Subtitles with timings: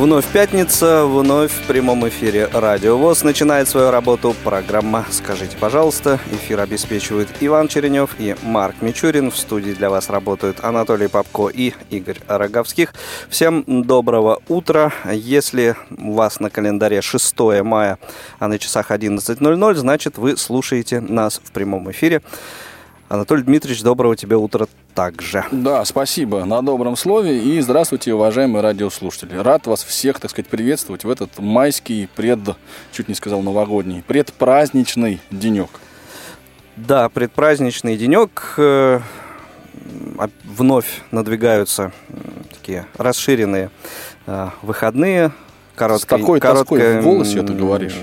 [0.00, 6.18] Вновь пятница, вновь в прямом эфире Радио ВОЗ начинает свою работу программа «Скажите, пожалуйста».
[6.32, 9.30] Эфир обеспечивают Иван Черенев и Марк Мичурин.
[9.30, 12.94] В студии для вас работают Анатолий Попко и Игорь Роговских.
[13.28, 14.90] Всем доброго утра.
[15.12, 17.98] Если у вас на календаре 6 мая,
[18.38, 22.22] а на часах 11.00, значит вы слушаете нас в прямом эфире.
[23.10, 25.44] Анатолий Дмитриевич, доброго тебе утра также.
[25.50, 29.36] Да, спасибо на добром слове и здравствуйте, уважаемые радиослушатели.
[29.36, 32.38] Рад вас всех, так сказать, приветствовать в этот майский, пред,
[32.92, 35.70] чуть не сказал новогодний, предпраздничный денек.
[36.76, 38.54] Да, предпраздничный денек.
[38.58, 39.00] Э,
[40.44, 41.90] вновь надвигаются
[42.52, 43.72] такие расширенные
[44.28, 45.32] э, выходные.
[45.74, 47.00] Короткая, С такой короткая...
[47.00, 47.98] в волосе это говоришь.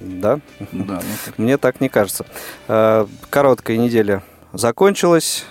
[0.00, 0.38] Да?
[0.70, 1.00] Да.
[1.02, 2.24] Ну, Мне так не кажется.
[2.68, 4.22] Э, короткая неделя
[4.54, 5.44] закончилась,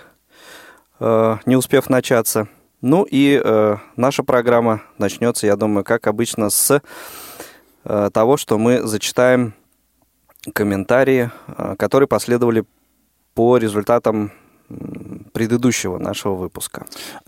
[1.00, 2.48] э, не успев начаться.
[2.82, 6.82] Ну и э, наша программа начнется, я думаю, как обычно, с
[7.84, 9.54] э, того, что мы зачитаем
[10.54, 11.32] комментарии,
[11.78, 12.66] которые последовали
[13.34, 14.34] по результатам
[15.32, 16.86] предыдущего нашего выпуска.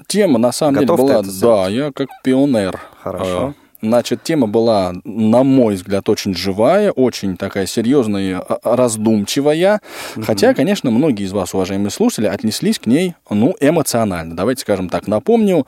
[0.07, 2.79] Тема на самом Готов деле была, да, я как пионер.
[3.01, 3.53] Хорошо.
[3.81, 9.81] Значит, тема была, на мой взгляд, очень живая, очень такая серьезная, а, раздумчивая.
[10.15, 10.25] Угу.
[10.25, 14.35] Хотя, конечно, многие из вас, уважаемые слушатели, отнеслись к ней, ну, эмоционально.
[14.35, 15.07] Давайте скажем так.
[15.07, 15.65] Напомню,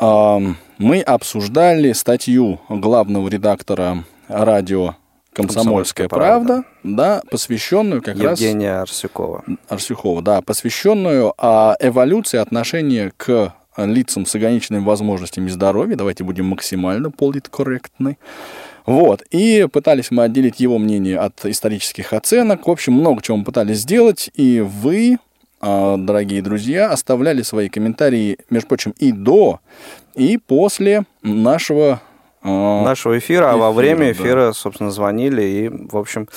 [0.00, 4.94] мы обсуждали статью главного редактора радио
[5.32, 8.40] «Комсомольская, правда», да, посвященную как Евгения раз...
[8.40, 9.44] Евгения Арсюкова.
[9.68, 13.54] Арсюкова, да, посвященную а, эволюции отношения к
[13.86, 18.18] лицам с ограниченными возможностями здоровья, давайте будем максимально политкорректны,
[18.86, 22.66] вот, и пытались мы отделить его мнение от исторических оценок.
[22.66, 25.18] В общем, много чего мы пытались сделать, и вы,
[25.60, 29.60] а, дорогие друзья, оставляли свои комментарии, между прочим, и до,
[30.14, 32.00] и после нашего
[32.42, 34.52] а, нашего эфира, эфира, а во время эфира, да.
[34.52, 36.28] собственно, звонили и, в общем,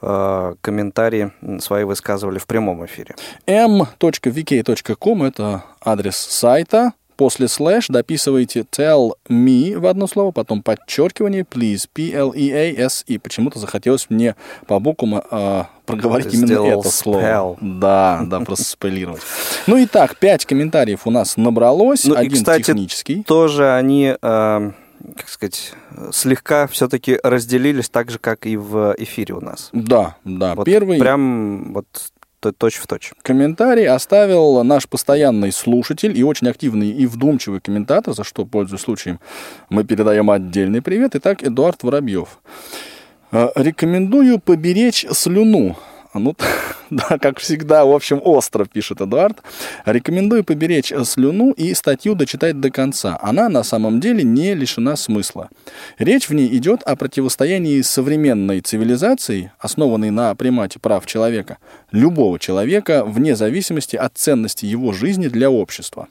[0.00, 3.14] комментарии свои высказывали в прямом эфире.
[3.46, 6.92] m.vk.com– это адрес сайта.
[7.20, 13.04] После слэш дописывайте tell me в одно слово, потом подчеркивание, please, P-L-E-A-S.
[13.08, 17.20] И почему-то захотелось мне по буквам э, проговорить именно это слово.
[17.20, 17.58] Spell.
[17.60, 19.20] Да, да, просто спеллировать.
[19.66, 23.22] Ну и так, пять комментариев у нас набралось, ну, один и, кстати, технический.
[23.22, 24.16] тоже они...
[24.22, 24.70] Э
[25.16, 25.72] как сказать,
[26.12, 29.70] слегка все-таки разделились так же, как и в эфире у нас.
[29.72, 30.54] Да, да.
[30.54, 30.98] Вот Первый...
[30.98, 31.86] Прям вот
[32.56, 33.12] точь в точь.
[33.22, 39.20] Комментарий оставил наш постоянный слушатель и очень активный и вдумчивый комментатор, за что, пользуясь случаем,
[39.68, 41.14] мы передаем отдельный привет.
[41.16, 42.40] Итак, Эдуард Воробьев.
[43.32, 45.76] «Э, рекомендую поберечь слюну
[46.18, 46.36] ну,
[46.90, 49.38] да, как всегда, в общем, остро, пишет Эдуард.
[49.84, 53.18] Рекомендую поберечь слюну и статью дочитать до конца.
[53.22, 55.48] Она на самом деле не лишена смысла.
[55.98, 61.58] Речь в ней идет о противостоянии современной цивилизации, основанной на примате прав человека,
[61.92, 66.08] любого человека, вне зависимости от ценности его жизни для общества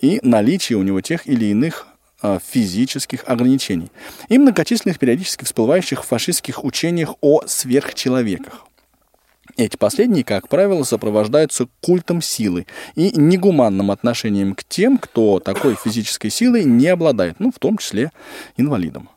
[0.00, 1.86] и наличия у него тех или иных
[2.20, 3.90] а, физических ограничений
[4.28, 8.67] и многочисленных периодически всплывающих в фашистских учениях о сверхчеловеках.
[9.58, 12.64] Эти последние, как правило, сопровождаются культом силы
[12.94, 18.12] и негуманным отношением к тем, кто такой физической силой не обладает, ну, в том числе
[18.56, 19.08] инвалидам.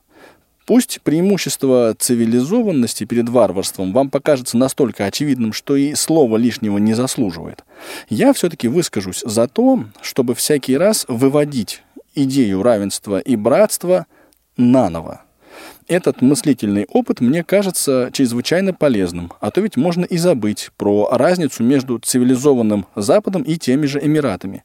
[0.66, 7.64] Пусть преимущество цивилизованности перед варварством вам покажется настолько очевидным, что и слова лишнего не заслуживает.
[8.10, 11.84] Я все-таки выскажусь за то, чтобы всякий раз выводить
[12.16, 14.08] идею равенства и братства
[14.58, 15.22] наново
[15.92, 21.64] этот мыслительный опыт мне кажется чрезвычайно полезным, а то ведь можно и забыть про разницу
[21.64, 24.64] между цивилизованным Западом и теми же Эмиратами.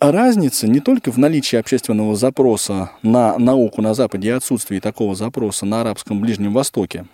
[0.00, 5.64] Разница не только в наличии общественного запроса на науку на Западе и отсутствии такого запроса
[5.64, 7.06] на арабском Ближнем Востоке.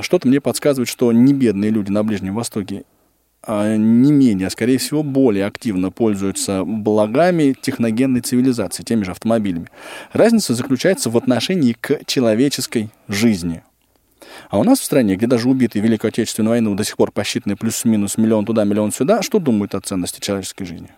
[0.00, 2.82] Что-то мне подсказывает, что не бедные люди на Ближнем Востоке
[3.48, 9.68] не менее, а скорее всего более активно пользуются благами техногенной цивилизации, теми же автомобилями.
[10.12, 13.62] Разница заключается в отношении к человеческой жизни.
[14.50, 17.56] А у нас в стране, где даже убитые Великой Отечественной войны до сих пор посчитаны
[17.56, 20.90] плюс-минус миллион туда, миллион сюда, что думают о ценности человеческой жизни?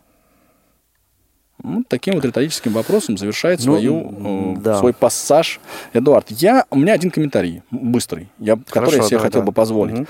[1.64, 4.78] Ну, таким вот риторическим вопросом завершает Ну, свою, э, да.
[4.78, 5.60] свой пассаж
[5.92, 6.30] Эдуард.
[6.30, 9.46] Я, у меня один комментарий, быстрый, я, который я себе давай, хотел давай.
[9.46, 9.94] бы позволить.
[9.94, 10.06] Мгм.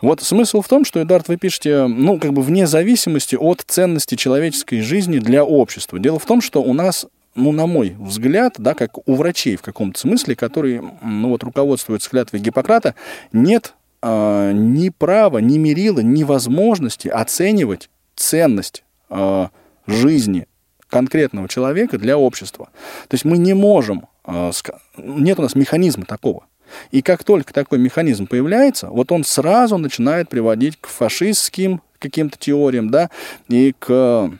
[0.00, 4.14] Вот смысл в том, что, Эдуард, вы пишете, ну, как бы вне зависимости от ценности
[4.14, 5.98] человеческой жизни для общества.
[5.98, 9.62] Дело в том, что у нас, ну, на мой взгляд, да, как у врачей в
[9.62, 12.94] каком-то смысле, которые, ну, вот, руководствуются клятвой Гиппократа,
[13.32, 19.50] нет а, ни права, ни мерила, ни возможности оценивать ценность а,
[19.86, 20.46] жизни
[20.88, 22.68] конкретного человека для общества.
[23.08, 26.44] То есть мы не можем, ска- нет у нас механизма такого.
[26.90, 32.90] И как только такой механизм появляется, вот он сразу начинает приводить к фашистским каким-то теориям,
[32.90, 33.10] да,
[33.48, 34.30] и к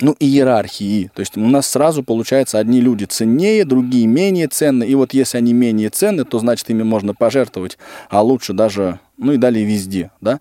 [0.00, 1.10] ну, иерархии.
[1.14, 4.84] То есть у нас сразу получается одни люди ценнее, другие менее ценны.
[4.84, 7.78] И вот если они менее ценны, то значит ими можно пожертвовать,
[8.08, 10.40] а лучше даже, ну и далее везде, да.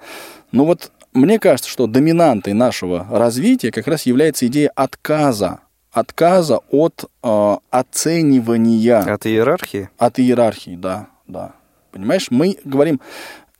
[0.51, 5.59] Ну вот мне кажется, что доминантой нашего развития как раз является идея отказа,
[5.91, 9.89] отказа от э, оценивания От иерархии?
[9.97, 11.53] от иерархии, да, да.
[11.91, 13.01] Понимаешь, мы говорим,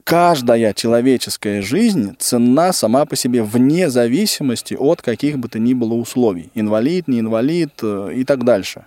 [0.06, 5.94] каждая человеческая жизнь ценна сама по себе вне зависимости от каких бы то ни было
[5.94, 6.50] условий.
[6.56, 8.86] Инвалид, не инвалид э, и так дальше.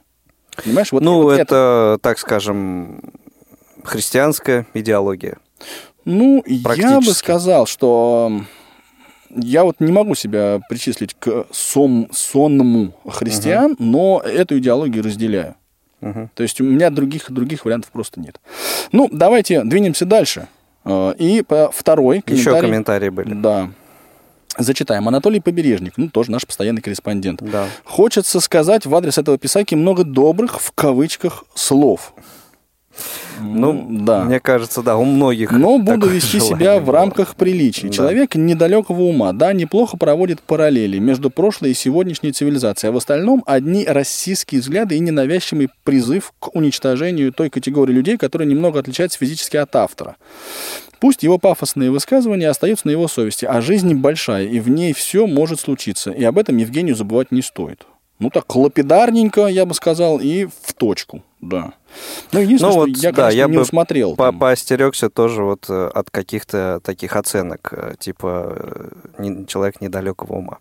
[0.65, 3.01] Понимаешь, вот ну, вот это, так скажем,
[3.83, 5.39] христианская идеология.
[6.05, 8.41] Ну, я бы сказал, что
[9.31, 15.55] я вот не могу себя причислить к сом, сонному христиан, но эту идеологию разделяю.
[16.01, 16.31] Мгм.
[16.35, 18.39] То есть у меня других, других вариантов просто нет.
[18.93, 20.49] Ну, давайте двинемся дальше.
[20.85, 22.57] Э, И по второй комментарий.
[22.57, 23.33] Еще комментарии были.
[23.33, 23.71] Да.
[24.59, 25.09] Зачитаем.
[25.09, 27.43] Анатолий Побережник, ну, тоже наш постоянный корреспондент.
[27.43, 27.67] Да.
[27.85, 32.15] Хочется сказать в адрес этого писаки много добрых, в кавычках, слов.
[33.41, 34.25] Ну, да.
[34.25, 35.51] мне кажется, да, у многих.
[35.51, 37.89] Но буду такое вести себя в рамках приличий.
[37.89, 37.95] Да.
[37.95, 43.43] Человек недалекого ума, да, неплохо проводит параллели между прошлой и сегодняшней цивилизацией, а в остальном
[43.47, 49.57] одни расистские взгляды и ненавязчивый призыв к уничтожению той категории людей, которая немного отличается физически
[49.57, 50.17] от автора.
[51.01, 55.27] Пусть его пафосные высказывания остаются на его совести, а жизнь большая, и в ней все
[55.27, 57.85] может случиться, и об этом Евгению забывать не стоит.
[58.19, 61.75] Ну так, лапидарненько, я бы сказал, и в точку, да.
[62.33, 64.15] Ну, единственное, Ну вот, я, да, конечно, я не бы усмотрел.
[64.17, 68.57] По поостерегся тоже вот э, от каких-то таких оценок, э, типа
[69.19, 70.59] э, человек недалекого ума.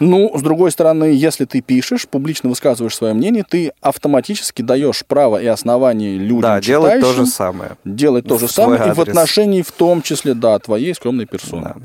[0.00, 5.40] Ну, с другой стороны, если ты пишешь, публично высказываешь свое мнение, ты автоматически даешь право
[5.40, 7.72] и основание людям, да, делать то же самое.
[7.84, 9.08] делать то же в свой самое, и в адрес.
[9.08, 11.62] отношении, в том числе, да, твоей скромной персоны.
[11.62, 11.76] Да.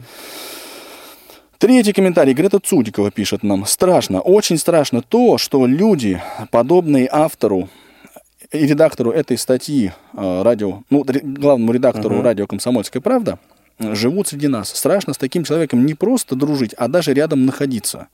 [1.59, 2.33] Третий комментарий.
[2.33, 3.65] Грета Цудикова пишет нам.
[3.65, 6.21] Страшно, очень страшно то, что люди,
[6.51, 7.67] подобные автору
[8.53, 13.39] и редактору этой статьи э, радио, ну, главному редактору радио «Комсомольская правда»,
[13.77, 14.69] живут среди нас.
[14.69, 18.07] Страшно с таким человеком не просто дружить, а даже рядом находиться.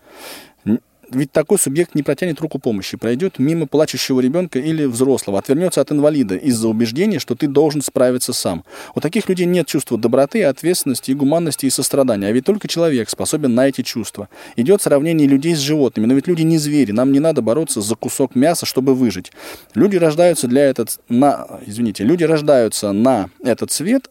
[1.11, 5.91] Ведь такой субъект не протянет руку помощи, пройдет мимо плачущего ребенка или взрослого, отвернется от
[5.91, 8.63] инвалида из-за убеждения, что ты должен справиться сам.
[8.95, 13.09] У таких людей нет чувства доброты, ответственности, и гуманности и сострадания, а ведь только человек
[13.09, 14.29] способен на эти чувства.
[14.55, 17.95] Идет сравнение людей с животными, но ведь люди не звери, нам не надо бороться за
[17.95, 19.31] кусок мяса, чтобы выжить.
[19.73, 24.09] Люди рождаются для этот, на, извините, люди рождаются на этот свет,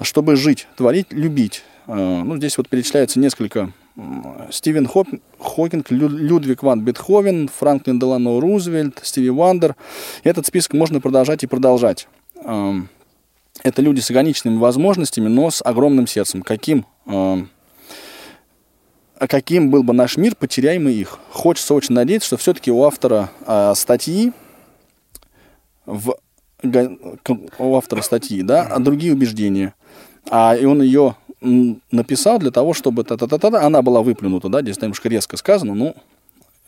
[0.00, 1.62] чтобы жить, творить, любить.
[1.86, 3.72] Э, Ну, здесь вот перечисляется несколько.
[4.50, 5.08] Стивен Хоп,
[5.38, 9.74] Хокинг, Лю- Людвиг ван Бетховен, Франклин Делано Рузвельт, Стиви Уандер.
[10.22, 12.08] Этот список можно продолжать и продолжать.
[12.44, 12.88] Эм,
[13.64, 16.42] Это люди с ограниченными возможностями, но с огромным сердцем.
[16.42, 17.50] Каким, эм,
[19.18, 21.18] а каким был бы наш мир, потеряем мы их.
[21.32, 24.32] Хочется очень надеяться, что все-таки у автора э, статьи
[25.86, 26.14] в,
[27.58, 29.74] у автора статьи, да, а другие убеждения.
[30.30, 35.08] А и он ее написал для того, чтобы та-та-та-та, она была выплюнута, да, здесь немножко
[35.08, 35.94] резко сказано, ну,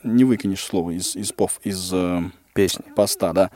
[0.02, 2.22] не выкинешь слово из, из, пов- из э,
[2.54, 2.84] Песни.
[2.94, 3.50] поста, да,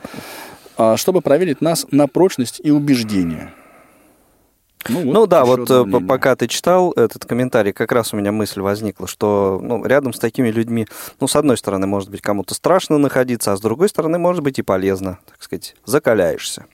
[0.77, 3.53] А, чтобы проверить нас на прочность и убеждение.
[4.87, 6.07] Ну да, еще вот одно э, мнение.
[6.07, 10.19] пока ты читал этот комментарий, как раз у меня мысль возникла, что ну, рядом с
[10.19, 10.85] такими людьми,
[11.19, 14.59] ну, с одной стороны, может быть, кому-то страшно находиться, а с другой стороны, может быть,
[14.59, 16.65] и полезно, так сказать, закаляешься.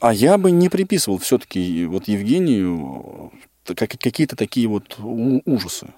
[0.00, 3.30] А я бы не приписывал все-таки вот Евгению
[3.68, 4.96] э, как- какие-то такие вот
[5.44, 5.88] ужасы.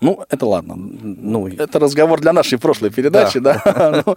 [0.00, 0.74] Ну, это ладно.
[0.76, 3.62] Ну, Это разговор для нашей прошлой передачи, да?
[4.06, 4.16] Ну,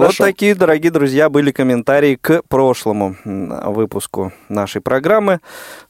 [0.00, 5.40] Вот такие, дорогие друзья, были комментарии к прошлому выпуску нашей программы.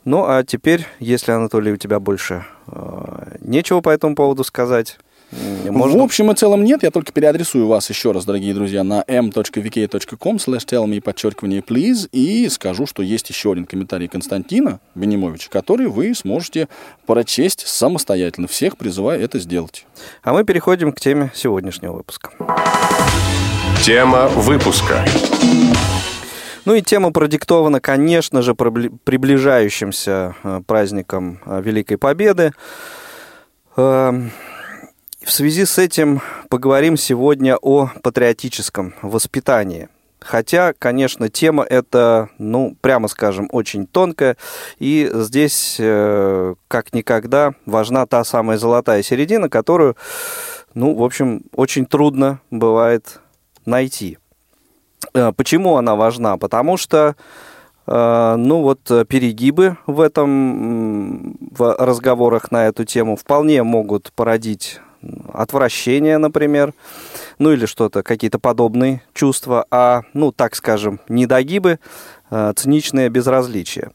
[0.07, 4.99] Ну, а теперь, если, Анатолий, у тебя больше э, нечего по этому поводу сказать,
[5.33, 5.99] Можно...
[5.99, 10.37] В общем и целом нет, я только переадресую вас еще раз, дорогие друзья, на m.vk.com
[10.37, 15.89] slash tell me, подчеркивание, please, и скажу, что есть еще один комментарий Константина Бенимовича, который
[15.89, 16.69] вы сможете
[17.07, 18.47] прочесть самостоятельно.
[18.47, 19.85] Всех призываю это сделать.
[20.23, 22.31] А мы переходим к теме сегодняшнего выпуска.
[23.83, 25.05] Тема выпуска.
[26.65, 32.53] Ну и тема продиктована, конечно же, приближающимся э, праздником э, Великой Победы.
[35.27, 39.89] В связи с этим поговорим сегодня о патриотическом воспитании.
[40.21, 44.37] Хотя, конечно, тема эта, ну, прямо скажем, очень тонкая,
[44.79, 49.97] и здесь, э, как никогда, важна та самая золотая середина, которую,
[50.75, 53.19] ну, в общем, очень трудно бывает
[53.65, 54.19] найти.
[55.13, 56.37] Э, почему она важна?
[56.37, 57.17] Потому что
[57.89, 64.81] э, ну вот перегибы в этом в разговорах на эту тему вполне могут породить
[65.33, 66.73] отвращение, например,
[67.39, 71.79] ну или что-то, какие-то подобные чувства, а, ну, так скажем, недогибы,
[72.31, 73.91] э, циничное безразличие.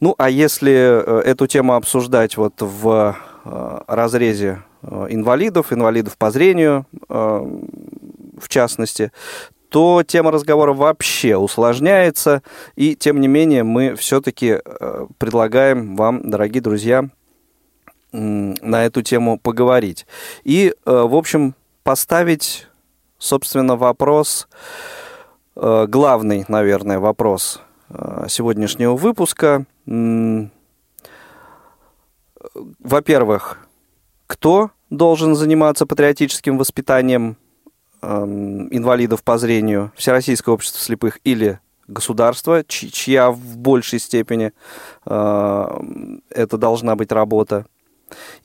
[0.00, 4.62] Ну, а если э, эту тему обсуждать вот в э, разрезе
[5.08, 9.12] инвалидов, инвалидов по зрению, в частности,
[9.68, 12.42] то тема разговора вообще усложняется,
[12.74, 14.58] и тем не менее мы все-таки
[15.18, 17.04] предлагаем вам, дорогие друзья,
[18.12, 20.06] на эту тему поговорить.
[20.44, 22.68] И, э, в общем, поставить,
[23.18, 24.48] собственно, вопрос,
[25.56, 29.64] э, главный, наверное, вопрос э, сегодняшнего выпуска.
[32.80, 33.66] Во-первых,
[34.26, 37.36] кто должен заниматься патриотическим воспитанием
[38.02, 44.52] эм, инвалидов по зрению, Всероссийское общество слепых или государство, чья в большей степени
[45.04, 47.66] это должна быть работа.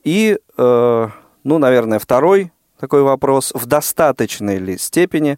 [0.03, 1.07] И, э,
[1.43, 5.37] ну, наверное, второй такой вопрос, в достаточной ли степени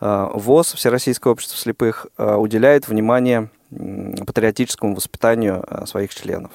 [0.00, 6.52] э, ВОЗ, Всероссийское общество слепых, э, уделяет внимание патриотическому воспитанию своих членов.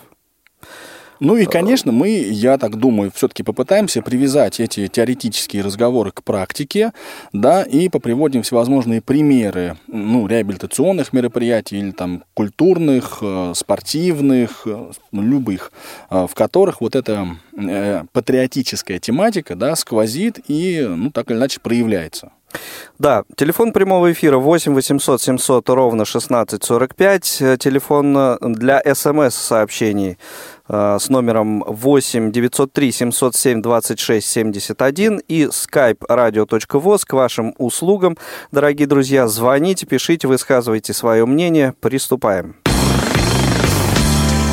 [1.22, 6.94] Ну и, конечно, мы, я так думаю, все-таки попытаемся привязать эти теоретические разговоры к практике,
[7.32, 15.22] да, и поприводим всевозможные примеры, ну, реабилитационных мероприятий или там культурных, э, спортивных, э, ну,
[15.22, 15.72] любых,
[16.10, 17.28] э, в которых вот эта
[18.14, 22.32] патриотическая тематика, да, сквозит и, ну, так или иначе проявляется.
[23.00, 27.60] Да, телефон прямого эфира 8 800 700 ровно 1645.
[27.60, 30.18] Телефон для смс-сообщений
[30.72, 38.18] Э, с номером 8 903 707 26 71 и skype radio.voz к вашим услугам.
[38.52, 41.74] Дорогие друзья, звоните, пишите, высказывайте свое мнение.
[41.82, 42.56] Приступаем.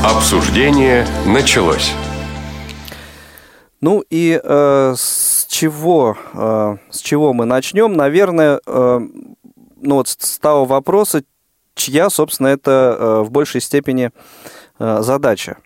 [0.04, 1.92] Обсуждение началось.
[3.80, 7.92] Ну и э, с чего э, с чего мы начнем?
[7.94, 9.00] Наверное, э,
[9.80, 11.22] ну вот с того вопроса,
[11.74, 14.10] чья, собственно, это э, в большей степени
[14.78, 15.58] э, задача.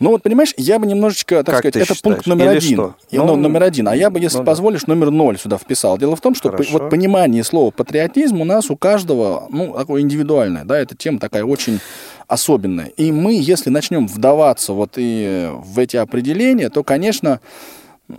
[0.00, 2.00] Ну вот, понимаешь, я бы немножечко, так как сказать, это считаешь?
[2.00, 2.74] пункт номер Или один.
[2.74, 2.94] что?
[3.12, 3.88] Ну, Ну, номер один.
[3.88, 4.50] А я бы, если ну да.
[4.52, 5.98] позволишь, номер ноль сюда вписал.
[5.98, 6.78] Дело в том, что Хорошо.
[6.78, 11.44] вот понимание слова патриотизм у нас у каждого, ну, такое индивидуальное, да, эта тема такая
[11.44, 11.80] очень
[12.28, 12.86] особенная.
[12.96, 17.40] И мы, если начнем вдаваться вот и в эти определения, то, конечно,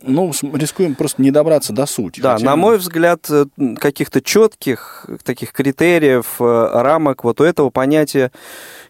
[0.01, 2.19] ну, рискуем просто не добраться до сути.
[2.19, 3.45] Да, Хотя- на мой взгляд, э,
[3.79, 8.31] каких-то четких таких критериев, э, рамок вот у этого понятия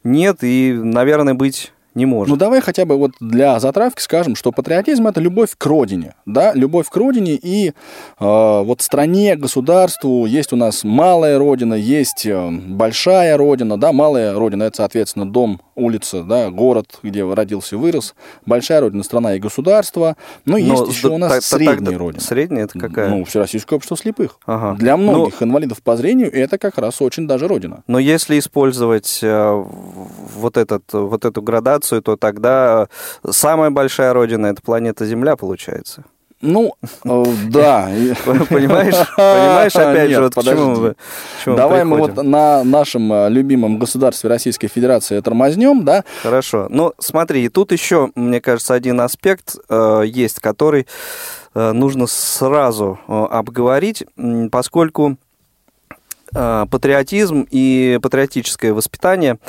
[0.04, 2.30] нет и, наверное, быть не может.
[2.30, 6.54] Ну, давай хотя бы вот для затравки скажем, что патриотизм– это любовь к родине, да,
[6.54, 7.72] любовь к родине и э,
[8.20, 10.26] вот стране, государству.
[10.26, 15.62] Есть у нас малая родина, есть э, большая родина, да, малая родина– это, соответственно, дом,
[15.80, 18.14] улица, да, город, где родился, вырос.
[18.46, 20.16] Большая родина– страна и государство.
[20.46, 22.22] Но, Но есть еще у нас так- средняя тогда- родина.
[22.22, 23.10] Средняя это какая?
[23.10, 24.38] Ну, Всероссийское общество слепых.
[24.46, 24.78] Ага.
[24.78, 27.84] Для Ну, многих инвалидов по зрению это как раз очень даже родина.
[27.88, 29.64] Но если использовать э,
[30.36, 32.88] вот, этот, вот эту градацию, то тогда
[33.30, 36.04] самая большая родина– это планета Земля, получается.
[36.42, 37.86] Ну, э, да.
[38.50, 38.96] Понимаешь?
[39.16, 40.96] Понимаешь, опять Нет, же, вот к чему подожди.
[41.46, 46.06] мы, Давай мы вот на нашем э, любимом государстве Российской Федерации тормознем, да?
[46.24, 46.68] Хорошо.
[46.70, 50.88] Ну, смотри, тут еще, мне кажется, один аспект э, есть, который
[51.56, 54.06] нужно сразу обговорить,
[54.52, 55.18] поскольку
[56.34, 59.40] патриотизм и патриотическое воспитание,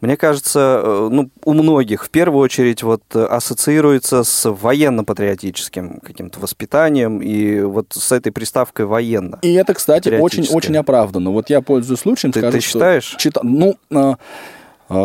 [0.00, 6.40] мне кажется, э, ну, у многих в первую очередь вот э, ассоциируется с военно-патриотическим каким-то
[6.40, 9.38] воспитанием и вот с этой приставкой военно.
[9.42, 11.30] И это, кстати, очень-очень оправданно.
[11.30, 13.16] Вот я пользуюсь случаем, Ты- скажу, ты что считаешь?
[13.18, 14.14] чита- Ну, э, э,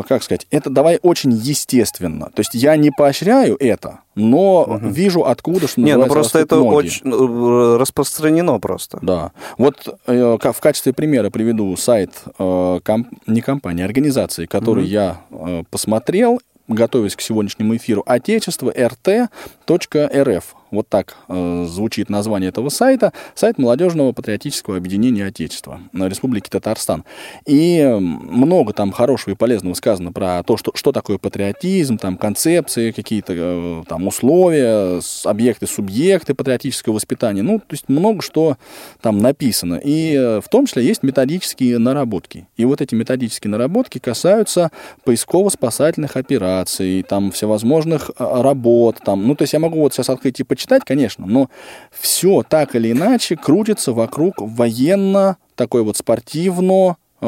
[0.07, 2.29] как сказать, это давай очень естественно.
[2.33, 4.87] То есть я не поощряю это, но угу.
[4.87, 6.73] вижу откуда, что Не, ну просто это ноги.
[6.73, 8.99] очень ну, распространено просто.
[9.01, 9.31] Да.
[9.57, 14.91] Вот э, в качестве примера приведу сайт э, ком- не компании, а организации, который Мгм.
[14.91, 20.55] я э, посмотрел, готовясь к сегодняшнему эфиру, отечество rt.рф.
[20.71, 23.13] Вот так э, звучит название этого сайта.
[23.35, 27.03] Сайт молодежного патриотического объединения Отечества на Республике Татарстан.
[27.45, 32.91] И много там хорошего и полезного сказано про то, что, что такое патриотизм, там концепции,
[32.91, 37.41] какие-то э, там условия, объекты, субъекты патриотического воспитания.
[37.41, 38.57] Ну, то есть много что
[39.01, 39.75] там написано.
[39.83, 42.47] И э, в том числе есть методические наработки.
[42.57, 44.71] И вот эти методические наработки касаются
[45.05, 48.97] поисково-спасательных операций, там всевозможных э, работ.
[49.03, 49.27] Там.
[49.27, 51.49] Ну, то есть я могу вот сейчас открыть и почитать, конечно, но
[51.91, 57.25] все так или иначе крутится вокруг военно, такой вот спортивно, э,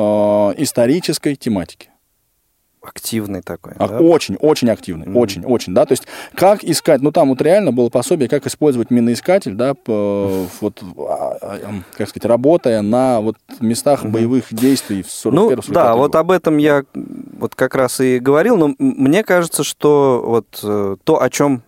[0.57, 1.89] исторической тематики.
[2.81, 3.73] Активный такой.
[3.77, 3.99] А- да?
[3.99, 5.17] Очень, очень активный, Мгм.
[5.17, 8.89] очень, очень, да, то есть как искать, ну там вот реально было пособие, как использовать
[8.89, 11.59] миноискатель, да, по- вот, а, а,
[11.95, 14.13] как сказать, работая на вот местах Мгм.
[14.13, 16.83] боевых действий в 41 Ну, 45 да, вот об этом я
[17.37, 21.61] вот как раз и говорил, но мне кажется, что вот э, то, о чем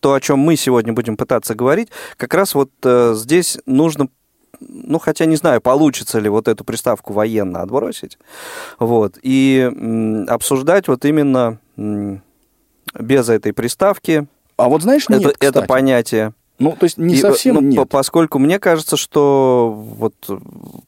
[0.00, 4.08] то, о чем мы сегодня будем пытаться говорить, как раз вот э, здесь нужно,
[4.60, 8.18] ну, хотя не знаю, получится ли вот эту приставку военно отбросить,
[8.78, 9.70] вот, и
[10.28, 11.58] обсуждать вот именно
[12.98, 14.26] без этой приставки
[14.56, 16.32] А вот знаешь, нет, это, это понятие.
[16.58, 17.76] Ну, то есть не И, совсем ну, нет.
[17.76, 20.38] по- Поскольку мне кажется, что вот э,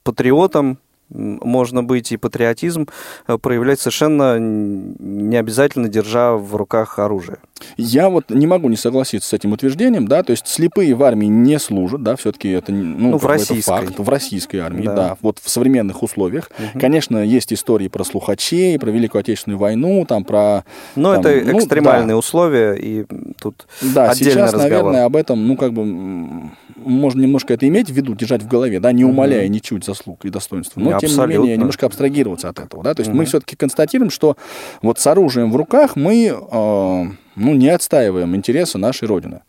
[0.03, 0.79] патриотом м,
[1.11, 2.87] можно быть и патриотизм
[3.27, 7.39] э, проявлять совершенно не обязательно держа в руках оружие.
[7.77, 11.27] Я вот не могу не согласиться с этим утверждением, да, то есть слепые в армии
[11.27, 13.63] не служат, да, все-таки это, ну, Ну, в российской.
[13.71, 14.95] факт, в российской армии, Да.
[14.95, 15.17] да.
[15.23, 16.51] вот в современных условиях.
[16.59, 16.81] Мгм.
[16.81, 20.65] Конечно, есть истории про слухачей, про Великую Отечественную войну, там про...
[20.95, 22.17] Но там, это ну, экстремальные да.
[22.17, 23.07] условия, и
[23.41, 24.61] тут Да, сейчас, разговор.
[24.63, 26.51] наверное, об этом, ну, как бы,
[26.85, 30.31] можно немножко это иметь в виду, держать в голове, да, не умаляя ничуть заслуг и
[30.31, 31.41] достоинства, но, тем не Абсолютно.
[31.43, 33.27] менее, немножко абстрагироваться от этого, да, то есть мы Мгм.
[33.27, 34.37] все-таки констатируем, что
[34.83, 37.05] вот с оружием в руках мы, э,
[37.37, 39.41] ну, не отстаиваем интересы нашей Родины.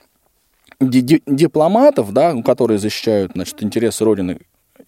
[0.82, 4.40] Ди- ди- дипломатов, да, которые защищают, значит, интересы Родины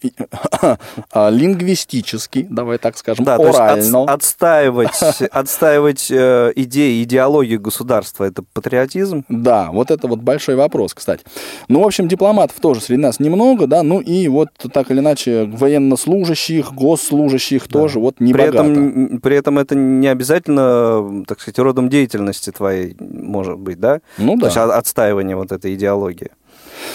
[1.13, 3.81] лингвистически, давай так скажем, да, орально.
[4.03, 9.25] отс- отстаивать, отстаивать э, идеи, идеологию государства это патриотизм.
[9.29, 11.23] Да, вот это вот большой вопрос, кстати.
[11.67, 15.45] Ну, в общем, дипломатов тоже среди нас немного, да, ну и вот так или иначе
[15.45, 21.89] военнослужащих, госслужащих тоже вот не При этом, при этом это не обязательно, так сказать, родом
[21.89, 24.01] деятельности твоей может быть, да?
[24.17, 24.65] Ну То есть да.
[24.65, 26.31] о- отстаивание вот этой идеологии.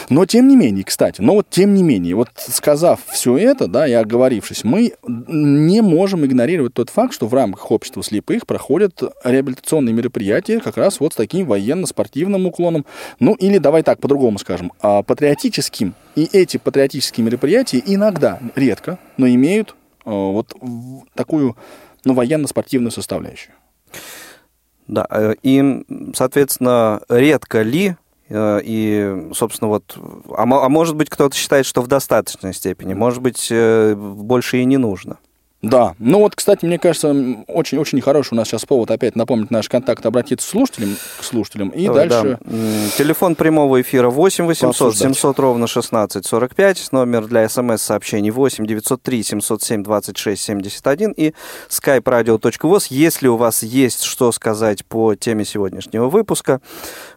[0.08, 3.86] Но тем не менее, кстати, но вот тем не менее, вот сказав все это, да,
[3.86, 9.92] и оговорившись, мы не можем игнорировать тот факт, что в рамках общества слепых проходят реабилитационные
[9.92, 12.86] мероприятия как раз вот с таким военно-спортивным уклоном,
[13.20, 15.94] ну или давай так по-другому скажем, а, патриотическим.
[16.14, 20.54] И эти патриотические мероприятия иногда, редко, но имеют а, вот
[21.14, 21.56] такую,
[22.04, 23.54] ну, военно-спортивную составляющую.
[24.86, 27.96] Да, э, и, соответственно, редко ли,
[28.30, 29.96] и, собственно, вот,
[30.30, 34.64] а, а может быть, кто-то считает, что в достаточной степени, может быть, э, больше и
[34.64, 35.18] не нужно.
[35.68, 37.14] Да, ну вот, кстати, мне кажется,
[37.46, 41.70] очень-очень хороший у нас сейчас повод опять напомнить наш контакт, обратиться к слушателям, к слушателям
[41.70, 42.38] и Давай, дальше...
[42.40, 42.50] да.
[42.96, 45.14] Телефон прямого эфира 8 800 Пообсуждать.
[45.14, 51.32] 700 ровно 16 45, номер для смс-сообщений 8 903 707 26 71 и
[51.68, 52.86] skype radio.voz.
[52.90, 56.60] Если у вас есть что сказать по теме сегодняшнего выпуска,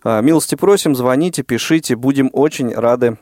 [0.04, 3.18] э, милости просим, звоните, пишите, будем очень рады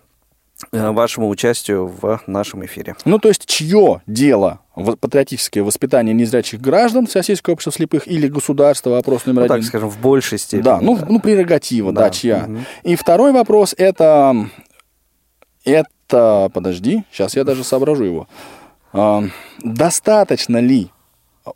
[0.72, 2.96] э, вашему участию в нашем эфире.
[3.06, 4.62] Ну, то есть, чье дело
[5.00, 9.68] патриотическое воспитание незрячих граждан Всероссийского общества слепых или государства, вопрос номер Ну, так один?
[9.68, 10.64] скажем, в большей степени.
[10.64, 12.46] да, ну, ну, прерогатива, да, Да, чья.
[12.48, 12.66] мгм.
[12.84, 14.50] И второй вопрос, это...
[15.66, 16.50] Это...
[16.54, 18.28] Подожди, сейчас я даже соображу его.
[18.94, 19.24] А,
[19.60, 20.90] достаточно ли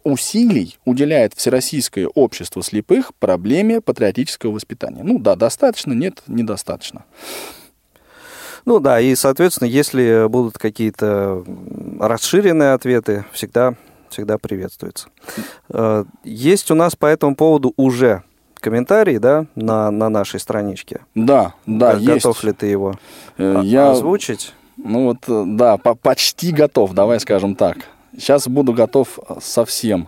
[0.03, 5.03] усилий уделяет Всероссийское общество слепых проблеме патриотического воспитания?
[5.03, 7.05] Ну да, достаточно, нет, недостаточно.
[8.65, 11.43] Ну да, и, соответственно, если будут какие-то
[12.00, 13.74] расширенные ответы, всегда,
[14.10, 15.08] всегда приветствуется.
[15.69, 18.24] Э, Есть у нас по этому поводу уже
[18.60, 21.02] комментарий, да, на, на нашей страничке.
[21.15, 22.26] Да, да, Г- есть.
[22.26, 22.93] Готов ли ты его
[23.38, 24.54] Э, Я озвучить?
[24.78, 27.78] Ну вот, э, да, по- почти готов, давай скажем так.
[28.15, 30.08] Сейчас буду готов совсем.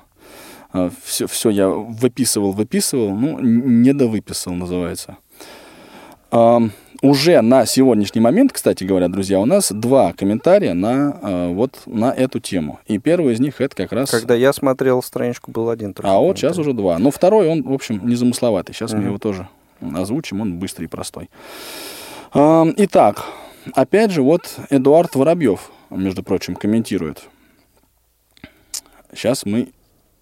[1.03, 5.17] Все, все я выписывал, выписывал, ну, н- не довыписал, называется.
[7.03, 12.13] Уже на сегодняшний момент, кстати говоря, друзья, у нас два комментария на э, вот на
[12.13, 12.79] эту тему.
[12.87, 14.09] И первый из них это как раз...
[14.09, 16.09] Когда я смотрел страничку, был один только.
[16.09, 16.97] А вот сейчас уже два.
[16.99, 18.73] Но второй, он, в общем, незамысловатый.
[18.73, 18.99] Сейчас uh-huh.
[18.99, 19.49] мы его тоже
[19.81, 21.29] озвучим, он быстрый и простой.
[22.33, 23.25] Э, итак,
[23.73, 27.27] опять же, вот Эдуард Воробьев, между прочим, комментирует.
[29.13, 29.73] Сейчас мы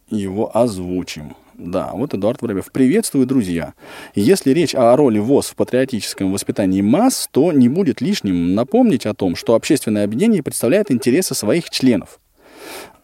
[0.09, 1.35] его озвучим.
[1.63, 2.71] Да, вот Эдуард Воробьев.
[2.71, 3.75] Приветствую, друзья.
[4.15, 9.13] Если речь о роли ВОЗ в патриотическом воспитании масс, то не будет лишним напомнить о
[9.13, 12.19] том, что общественное объединение представляет интересы своих членов.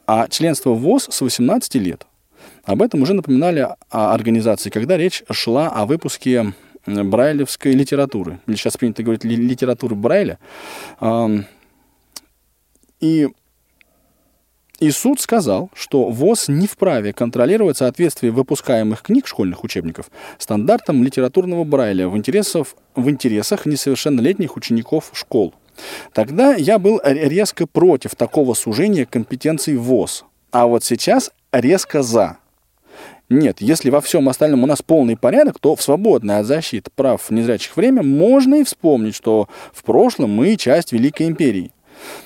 [0.08, 2.08] А членство ВОЗ с 18 лет.
[2.64, 6.54] Об этом уже напоминали организации, когда речь шла о выпуске
[6.88, 8.40] брайлевской литературы.
[8.48, 10.40] Или сейчас принято говорить литературы Брайля.
[13.02, 13.30] И
[14.80, 21.64] и суд сказал, что ВОЗ не вправе контролировать соответствие выпускаемых книг школьных учебников стандартам литературного
[21.64, 25.54] Брайля в, интересах, в интересах несовершеннолетних учеников школ.
[26.14, 32.38] Тогда я был резко против такого сужения компетенций ВОЗ, а вот сейчас резко за.
[33.30, 37.30] Нет, если во всем остальном у нас полный порядок, то в свободное от защиты прав
[37.30, 41.72] незрячих время можно и вспомнить, что в прошлом мы часть Великой Империи.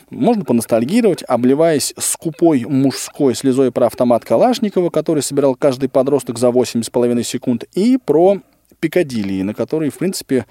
[0.09, 7.23] Можно поностальгировать, обливаясь скупой мужской слезой про автомат Калашникова, который собирал каждый подросток за 8,5
[7.23, 8.39] секунд, и про
[8.79, 10.45] Пикадилли, на которые, в принципе,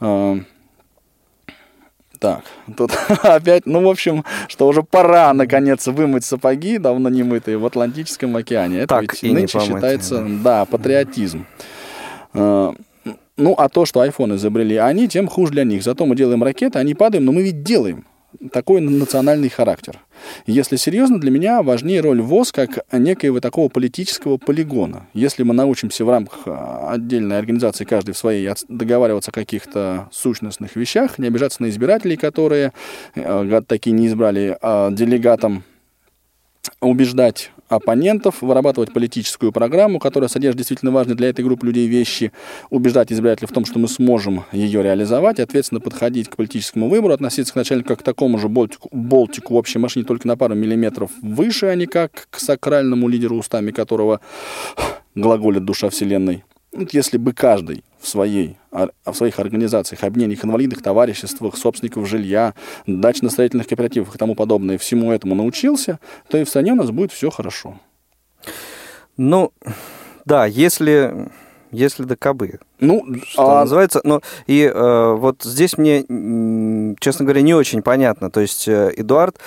[0.00, 0.40] э,
[2.18, 2.44] так,
[2.76, 7.66] тут опять, ну, в общем, что уже пора, наконец, вымыть сапоги, давно не мытые, в
[7.66, 8.78] Атлантическом океане.
[8.78, 11.46] Это так ведь нынче считается, да, да патриотизм.
[12.32, 12.72] Э,
[13.36, 15.82] ну, а то, что iPhone изобрели они, тем хуже для них.
[15.82, 18.06] Зато мы делаем ракеты, они падаем, но мы ведь делаем
[18.52, 20.00] такой национальный характер.
[20.46, 25.06] Если серьезно, для меня важнее роль ВОЗ как некоего такого политического полигона.
[25.14, 30.76] Если мы научимся в рамках а, отдельной организации, каждый в своей, договариваться о каких-то сущностных
[30.76, 32.72] вещах, не обижаться на избирателей, которые
[33.14, 35.64] э, такие не избрали, а делегатам
[36.80, 42.32] убеждать оппонентов, вырабатывать политическую программу, которая содержит действительно важные для этой группы людей вещи,
[42.70, 47.52] убеждать избирателей в том, что мы сможем ее реализовать, ответственно подходить к политическому выбору, относиться
[47.52, 51.10] к начальнику как к такому же болтику, болтику в общей машине только на пару миллиметров
[51.22, 54.20] выше, а не как к сакральному лидеру, устами которого
[55.14, 56.44] глаголит душа Вселенной.
[56.74, 62.54] Вот если бы каждый в, своей, в своих организациях, объединениях инвалидных, товариществах, собственников жилья,
[62.86, 67.12] дачно-строительных кооперативах и тому подобное всему этому научился, то и в стране у нас будет
[67.12, 67.78] все хорошо.
[69.16, 69.52] Ну,
[70.24, 71.30] да, если
[71.70, 72.60] если до кобы.
[72.78, 73.60] Ну, что а...
[73.60, 74.00] называется.
[74.04, 76.04] Но и э, вот здесь мне,
[77.00, 78.30] честно говоря, не очень понятно.
[78.30, 79.38] То есть э, Эдуард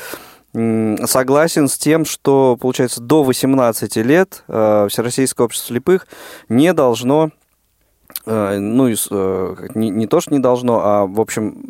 [0.54, 6.08] согласен с тем, что, получается, до 18 лет э, Всероссийское общество слепых
[6.50, 7.32] не должно,
[8.26, 11.64] э, ну, э, не, не то, что не должно, а, в общем,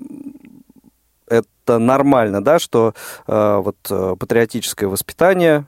[1.27, 2.93] это нормально, да, что
[3.25, 5.65] вот патриотическое воспитание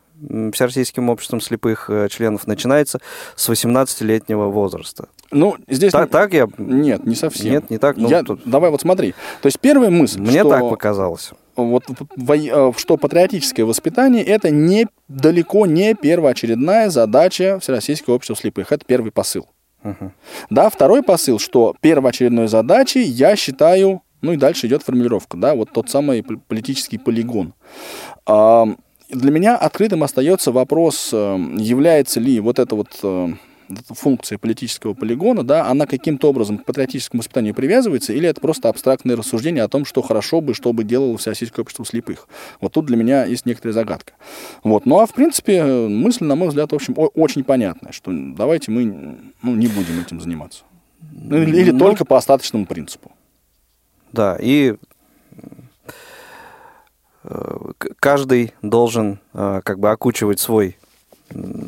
[0.54, 3.02] Всероссийским обществом слепых членов начинается
[3.36, 5.10] с 18-летнего возраста.
[5.32, 5.92] Ну, здесь...
[5.92, 6.48] Так, так я...
[6.58, 7.52] Нет, не совсем.
[7.52, 7.98] Нет, не так.
[7.98, 8.24] Ну, я...
[8.24, 8.42] тут...
[8.46, 9.14] Давай вот смотри.
[9.42, 10.50] То есть первая мысль, Мне что...
[10.50, 11.32] так показалось
[11.66, 18.72] вот, э, что патриотическое воспитание это не, далеко не первоочередная задача Всероссийского общества слепых.
[18.72, 19.48] Это первый посыл.
[19.84, 20.12] Uh-huh.
[20.50, 25.72] Да, второй посыл, что первоочередной задачей я считаю, ну и дальше идет формулировка, да, вот
[25.72, 27.54] тот самый политический полигон.
[29.10, 33.30] Для меня открытым остается вопрос, э, является ли вот это вот э,
[33.90, 39.16] функция политического полигона, да, она каким-то образом к патриотическому воспитанию привязывается, или это просто абстрактное
[39.16, 42.28] рассуждение о том, что хорошо бы, что бы делало Всероссийское общество слепых.
[42.62, 44.14] Вот тут для меня есть некоторая загадка.
[44.64, 44.86] Вот.
[44.86, 49.18] Ну а в принципе мысль, на мой взгляд, в общем, очень понятная, что давайте мы
[49.42, 50.64] ну, не будем этим заниматься.
[51.12, 53.12] Ну, или ну, только по остаточному принципу.
[54.12, 54.76] Да, и
[57.24, 57.58] э,
[58.00, 60.79] каждый должен э, как бы окучивать свой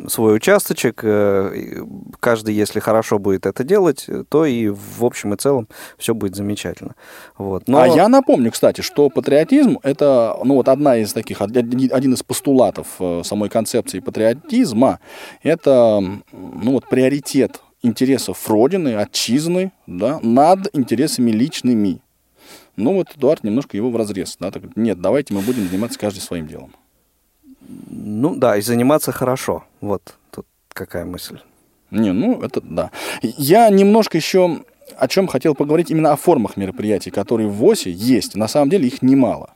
[0.07, 1.01] свой участочек.
[1.03, 1.83] Э,
[2.19, 6.95] каждый, если хорошо будет это делать, то и в общем и целом все будет замечательно.
[7.37, 7.67] Вот.
[7.67, 7.79] Но...
[7.79, 12.87] А я напомню, кстати, что патриотизм– это ну, вот одна из таких, один из постулатов
[12.99, 14.99] э, самой концепции патриотизма–
[15.43, 15.99] это
[16.31, 22.01] ну, вот, приоритет интересов Родины, отчизны да, над интересами личными.
[22.75, 24.37] Ну вот Эдуард немножко его в разрез.
[24.39, 26.73] Да, так, нет, давайте мы будем заниматься каждый своим делом.
[28.11, 29.63] Ну да, и заниматься хорошо.
[29.79, 31.39] Вот тут какая мысль.
[31.91, 32.91] Не, ну это да.
[33.21, 34.61] Я немножко еще
[34.97, 38.35] о чем хотел поговорить именно о формах мероприятий, которые в ВОСе есть.
[38.35, 39.51] На самом деле их немало.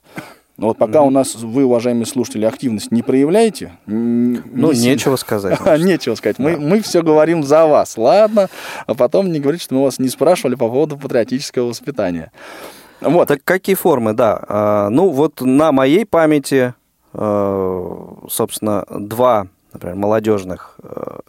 [0.58, 5.60] Но вот пока у нас вы, уважаемые слушатели, активность не проявляете, Ну, не нечего сказать.
[5.80, 6.40] Нечего сказать.
[6.40, 8.48] Мы, мы все говорим за вас, ладно?
[8.88, 12.32] А потом не говорите, что мы вас не спрашивали по поводу патриотического воспитания.
[13.02, 13.28] Вот.
[13.28, 14.42] Так какие формы, да.
[14.48, 16.74] А, Ну, вот на моей памяти,
[17.18, 21.20] собственно, два, например, молодежных э,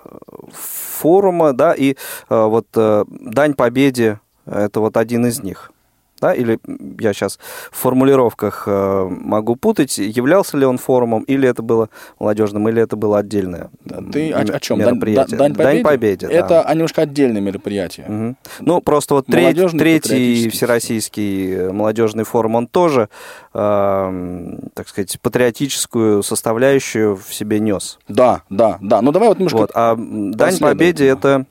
[0.52, 1.96] форума, да, и э,
[2.28, 5.72] вот э, Дань Победе– это вот один из них.
[6.20, 6.58] Да, или
[6.98, 7.38] я сейчас
[7.70, 12.96] в формулировках э, могу путать, являлся ли он форумом, или это было молодежным, или это
[12.96, 14.78] было отдельное Да, Ты о, о чем?
[14.78, 15.36] мероприятие.
[15.38, 15.84] Дань, Дань Победе?
[15.84, 16.32] Победе, да.
[16.32, 18.06] Это а, немножко отдельное мероприятие.
[18.08, 18.36] Мгм.
[18.60, 23.08] Ну, просто вот треть- третий всероссийский э, молодежный форум, он тоже,
[23.52, 27.98] эм, так сказать, патриотическую составляющую в себе нес.
[28.08, 29.02] Да, да, да.
[29.02, 29.58] Ну давай вот немножко...
[29.58, 29.70] Вот.
[29.74, 31.46] А Дань Победе это,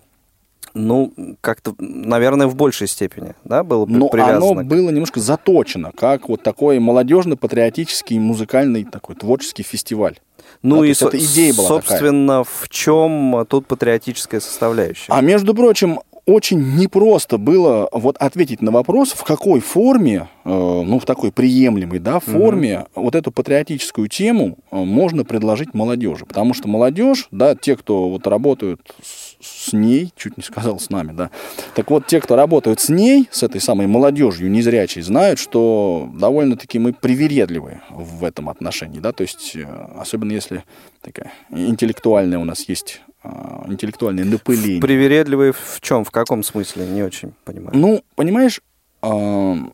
[0.75, 1.11] ну,
[1.41, 4.51] как-то, наверное, в большей степени, да, было при- Но привязано.
[4.59, 10.19] оно было немножко заточено, как вот такой молодежно-патриотический музыкальный такой творческий фестиваль.
[10.61, 11.81] ну да, и, со- идея была такая.
[11.89, 15.11] собственно, в чем тут патриотическая составляющая?
[15.11, 20.99] А между прочим, очень непросто было вот ответить на вопрос, в какой форме, э, ну,
[20.99, 26.25] в такой приемлемой, да, форме вот эту патриотическую тему э, можно предложить молодежи.
[26.25, 30.89] Потому что молодежь, да, те, кто вот работают с, с ней, чуть не сказал с
[30.89, 31.29] нами, да,
[31.75, 36.79] так вот, те, кто работают с ней, с этой самой молодежью незрячей, знают, что довольно-таки
[36.79, 39.65] мы привередливы в этом отношении, да, то есть, э,
[39.99, 40.63] особенно если
[41.01, 43.29] такая интеллектуальная у нас есть э,
[43.67, 44.81] интеллектуальное напыление.
[44.81, 47.77] Привередливый в чем, в каком смысле, не очень понимаю.
[47.77, 48.61] Ну, понимаешь,
[49.01, 49.73] ам,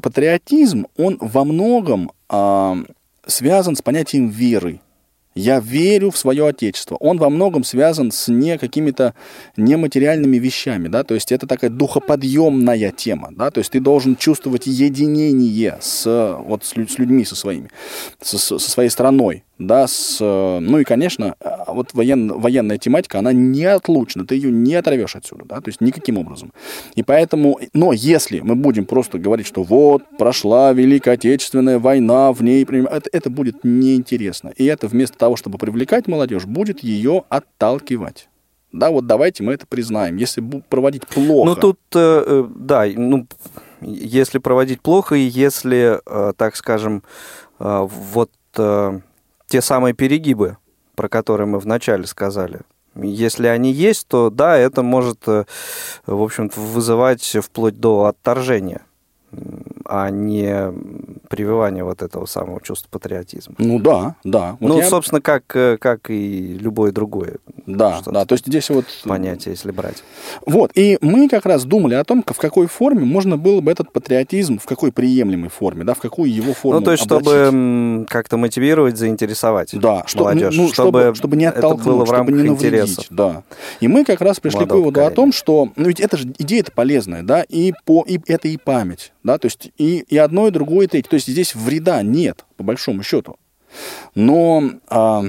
[0.00, 2.86] патриотизм, он во многом ам,
[3.26, 4.80] связан с понятием веры.
[5.34, 6.96] Я верю в свое отечество.
[6.96, 9.14] Он во многом связан с не какими-то
[9.56, 14.66] нематериальными вещами, да, то есть это такая духоподъемная тема, да, то есть ты должен чувствовать
[14.66, 17.70] единение с, вот, с людьми, со своими,
[18.20, 23.18] со, со своей страной, да, с, э, ну и, конечно, а, вот воен- военная тематика,
[23.18, 26.52] она неотлучна, ты ее не оторвешь отсюда, да, то есть никаким образом.
[26.94, 32.42] И поэтому, но если мы будем просто говорить, что вот, прошла Великая Отечественная война, в
[32.42, 34.50] ней, это, это будет неинтересно.
[34.56, 38.28] И это вместо того, чтобы привлекать молодежь, будет ее отталкивать.
[38.72, 40.16] Да, вот давайте мы это признаем.
[40.16, 41.50] Если проводить плохо...
[41.50, 43.26] Ну, тут, э, э, да, ну,
[43.82, 47.02] если проводить плохо, и если, э, так скажем,
[47.58, 49.00] э, вот э,
[49.52, 50.56] те самые перегибы,
[50.94, 52.60] про которые мы вначале сказали,
[52.94, 55.44] если они есть, то да, это может, э,
[56.06, 58.80] в общем-то, вызывать вплоть до отторжения,
[59.84, 60.72] а не
[61.36, 63.54] прививания вот этого самого чувства патриотизма.
[63.56, 64.58] Ну да, да.
[64.60, 68.68] Вот ну, я- собственно, как, э, как и любое другое Да, да, то есть здесь
[68.68, 68.84] вот...
[69.04, 70.04] понятие, если брать.
[70.44, 73.90] Вот, и мы как раз думали о том, в какой форме можно было бы этот
[73.92, 77.54] патриотизм, в какой приемлемой форме, да, в какую его форму Ну, то есть, чтобы облачить.
[77.54, 82.04] м, как-то мотивировать, заинтересовать Да, что, молодежь, ну, чтобы, чтобы, чтобы не это оттолкнуть, было
[82.04, 82.58] в чтобы не навредить.
[82.58, 83.06] интересов.
[83.08, 83.42] Да.
[83.80, 85.14] И мы как раз пришли к молодого выводу о поколения.
[85.16, 89.12] том, что, ну ведь это же идея-то полезная, да, и, по, и это и память,
[89.24, 91.08] да, то есть и, и одно, и другое, и третье.
[91.08, 93.36] То есть здесь вреда нет, по большому счету.
[94.14, 95.24] Но а,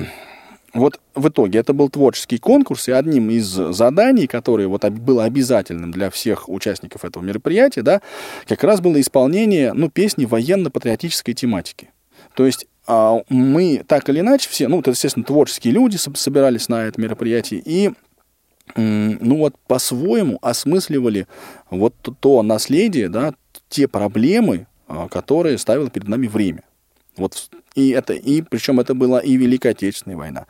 [0.74, 5.92] вот в итоге это был творческий конкурс, и одним из заданий, которое вот было обязательным
[5.92, 8.02] для всех участников этого мероприятия, да,
[8.48, 11.90] как раз было исполнение, ну, песни военно-патриотической тематики.
[12.36, 16.70] То есть а, мы так или иначе все, ну, это, естественно, творческие люди соб- собирались
[16.70, 17.92] на это мероприятие, и
[18.76, 21.28] ну вот по-своему осмысливали
[21.70, 23.34] вот то- наследие, да,
[23.70, 24.68] те проблемы,
[25.10, 26.64] которые ставило перед нами время.
[27.18, 30.46] Вот и это и причем это была и Великая Отечественная война,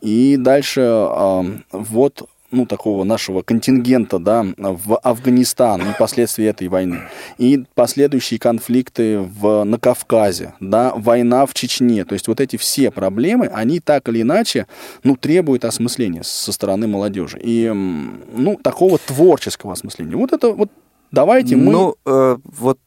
[0.00, 7.00] и дальше а, вот ну, такого нашего контингента, да, в Афганистан и последствия этой войны,
[7.36, 12.04] и последующие конфликты в, на Кавказе, да, война в Чечне.
[12.04, 14.66] То есть вот эти все проблемы, они так или иначе,
[15.04, 17.38] ну, требуют осмысления со стороны молодежи.
[17.42, 20.16] И, ну, такого творческого осмысления.
[20.16, 20.70] Вот это вот
[21.10, 21.72] давайте мы...
[21.72, 22.78] Ну, э, вот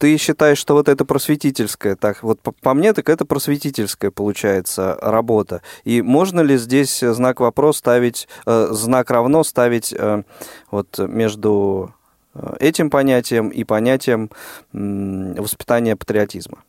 [0.00, 4.96] ты считаешь, что вот это просветительская, так вот по, по мне, так это просветительская получается
[5.02, 5.60] работа.
[5.84, 10.22] И можно ли здесь знак вопрос ставить, э, знак равно ставить э,
[10.70, 11.94] вот между
[12.34, 14.30] э, этим понятием и понятием
[14.72, 16.64] воспитания патриотизма?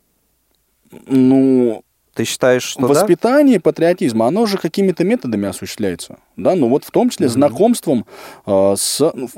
[1.06, 2.88] ну, Ты считаешь, что да?
[2.88, 6.18] Воспитание патриотизма, оно же какими-то методами осуществляется.
[6.36, 6.54] Да?
[6.54, 8.04] Ну вот в том числе знакомством
[8.44, 9.30] э, с ну,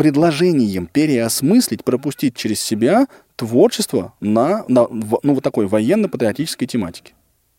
[0.00, 7.12] предложением переосмыслить, пропустить через себя творчество на, на ну, вот такой военно-патриотической тематике.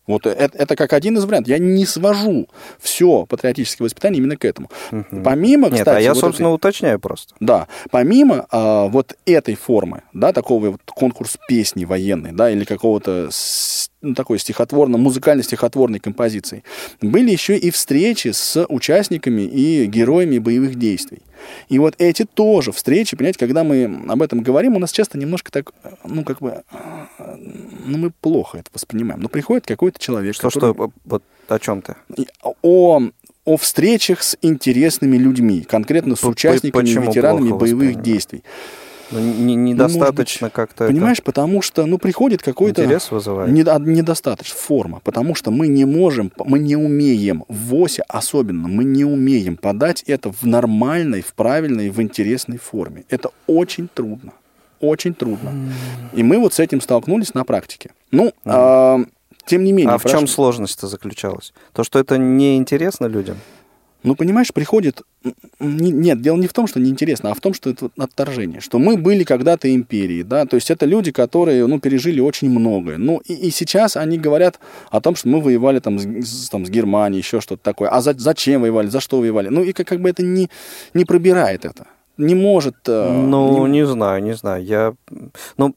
[0.07, 1.49] Вот это, это как один из вариантов.
[1.49, 2.47] Я не свожу
[2.79, 4.71] все патриотическое воспитание именно к этому.
[4.89, 5.23] Мгм.
[5.23, 7.35] Помимо, Нет, кстати, а я, вот собственно, этой- уточняю просто.
[7.39, 13.29] да, помимо а, вот этой формы, да, такого вот конкурс песни военной, да, или какого-то
[14.01, 16.63] ну, такой стихотворно-музыкально-стихотворной композиции,
[17.01, 21.21] были еще и встречи с участниками и героями боевых действий.
[21.69, 25.51] И вот эти тоже встречи, понимаете, когда мы об этом говорим, у нас часто немножко
[25.51, 25.71] так,
[26.03, 26.63] ну, как бы,
[27.85, 29.21] ну, мы плохо это воспринимаем.
[29.21, 31.95] Но приходит какой-то человек, Что, который- что, вот о чем ты?
[32.61, 33.01] о,
[33.45, 38.05] о встречах с интересными людьми, конкретно с участниками, почему ветеранами боевых воспринимаешь?
[38.05, 38.43] действий.
[39.11, 42.83] Ну, не- недостаточно как-то это Понимаешь, потому что, ну, приходит какой-то...
[42.83, 43.51] интерес вызывает.
[43.51, 48.83] Недо- недостаточно форма, потому что мы не можем, мы не умеем, в ВОСе особенно, мы
[48.83, 53.03] не умеем подать это в нормальной, в правильной, в интересной форме.
[53.09, 54.31] Это очень трудно,
[54.79, 55.51] очень трудно.
[56.13, 57.91] И мы вот с этим столкнулись на практике.
[58.11, 58.99] Ну, а,
[59.45, 59.93] тем не менее...
[59.93, 61.53] А в чем сложность-то заключалась?
[61.73, 63.37] То, что это неинтересно людям?
[64.03, 65.01] Ну, понимаешь, приходит...
[65.59, 68.59] Нет, дело не в том, что неинтересно, а в том, что это отторжение.
[68.59, 72.97] Что мы были когда-то империей, да, то есть это люди, которые, ну, пережили очень многое.
[72.97, 74.59] Ну, и, и сейчас они говорят
[74.89, 77.89] о том, что мы воевали там с, там, с Германией, еще что-то такое.
[77.89, 79.49] А за- зачем воевали, за что воевали?
[79.49, 80.49] Ну, и как, как бы это не,
[80.95, 81.85] не пробирает это.
[82.17, 82.75] Не может...
[82.87, 84.63] э, Ну, не- не знаю, не знаю.
[84.63, 84.93] Я,
[85.57, 85.75] ну,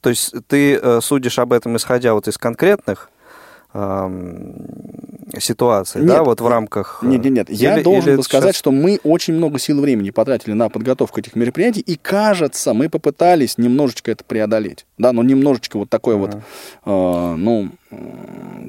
[0.00, 3.10] то есть ты э, судишь об этом, исходя вот из конкретных
[3.76, 4.54] ам,
[5.38, 7.00] ситуаций, да, Нет, вот в рамках...
[7.02, 7.50] э, Нет, нет, нет.
[7.50, 10.52] Я или- должен или был сказать, сейчас- что мы очень много сил и времени потратили
[10.54, 14.86] на подготовку этих мероприятий, и кажется, мы попытались немножечко это преодолеть.
[14.98, 16.34] Да, но немножечко вот такое вот, э,
[17.36, 17.70] ну,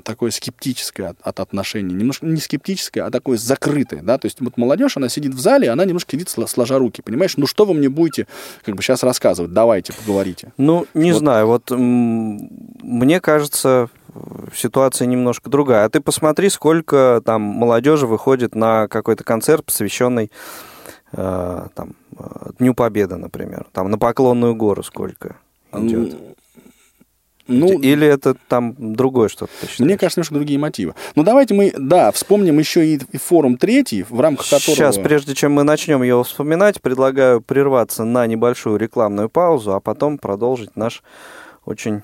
[0.03, 1.93] такое скептическое от, от отношения.
[1.95, 4.17] Немножко не скептическое, а такое закрытое, да.
[4.17, 7.37] То есть вот молодежь, она сидит в зале, она немножко сидит сло- сложа руки, понимаешь?
[7.37, 8.27] Ну что вы мне будете
[8.65, 9.53] как бы сейчас рассказывать?
[9.53, 10.51] Давайте, поговорите.
[10.57, 11.19] Ну, не Вот.
[11.19, 14.06] знаю, вот мне кажется, э,
[14.53, 15.85] ситуация немножко другая.
[15.85, 20.31] А ты посмотри, сколько там молодежи выходит на какой-то концерт, посвященный
[21.11, 23.65] э, там, э, Дню Победы, например.
[23.71, 25.35] Там на Поклонную гору сколько
[25.73, 26.15] идет.
[27.47, 30.95] Ну, Или это там другое что-то мне кажется, немножко другие мотивы.
[31.15, 34.75] Ну, давайте мы, да, вспомним еще и форум третий, в рамках которого...
[34.75, 40.17] Сейчас, прежде чем мы начнем его вспоминать, предлагаю прерваться на небольшую рекламную паузу, а потом
[40.17, 41.03] продолжить наш
[41.65, 42.03] очень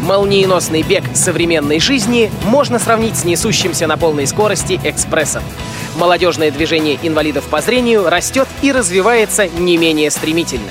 [0.00, 5.42] Молниеносный бег современной жизни можно сравнить с несущимся на полной скорости экспрессом.
[5.96, 10.70] Молодежное движение инвалидов по зрению растет и развивается не менее стремительно.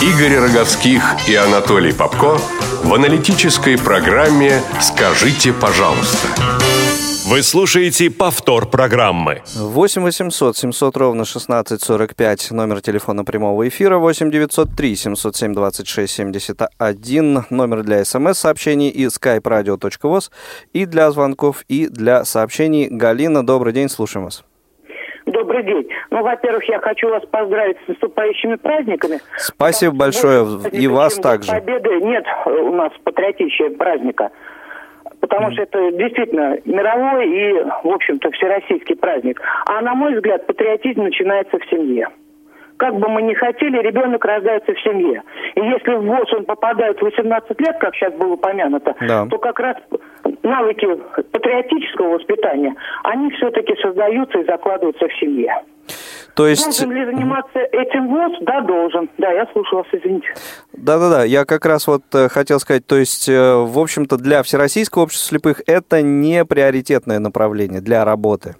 [0.00, 2.38] Игорь Роговских и Анатолий Попко
[2.82, 6.28] в аналитической программе «Скажите, пожалуйста».
[7.26, 9.42] Вы слушаете повтор программы.
[9.54, 17.82] 8 800 700 ровно 1645, номер телефона прямого эфира, 8 903 707 26 71, номер
[17.82, 20.30] для смс-сообщений и skype-radio.voz,
[20.72, 22.88] и для звонков, и для сообщений.
[22.90, 24.42] Галина, добрый день, слушаем вас.
[25.54, 25.88] Добрый день.
[26.10, 29.20] Ну, во-первых, я хочу вас поздравить с наступающими праздниками.
[29.36, 31.52] Спасибо Потому большое, и вас также.
[31.52, 34.30] Победы нет у нас патриотичного праздника.
[35.20, 37.52] Потому что это действительно мировой и,
[37.84, 39.40] в общем-то, всероссийский праздник.
[39.66, 42.08] А на мой взгляд, патриотизм начинается в семье.
[42.76, 45.22] Как бы мы ни хотели, ребенок рождается в семье.
[45.54, 49.26] И если в ВОЗ он попадает в 18 лет, как сейчас было упомянуто, Да.
[49.30, 49.76] то как раз
[50.44, 50.86] навыки
[51.32, 55.52] патриотического воспитания, они все-таки создаются и закладываются в семье.
[56.34, 58.32] То есть, Должен ли заниматься этим ВОЗ?
[58.40, 59.08] Да, должен.
[59.18, 60.26] Да, я слушаю вас, извините.
[60.72, 65.04] да-да-да, я как раз вот э, хотел сказать, то есть, э, в общем-то, для Всероссийского
[65.04, 68.56] общества слепых это не приоритетное направление для работы.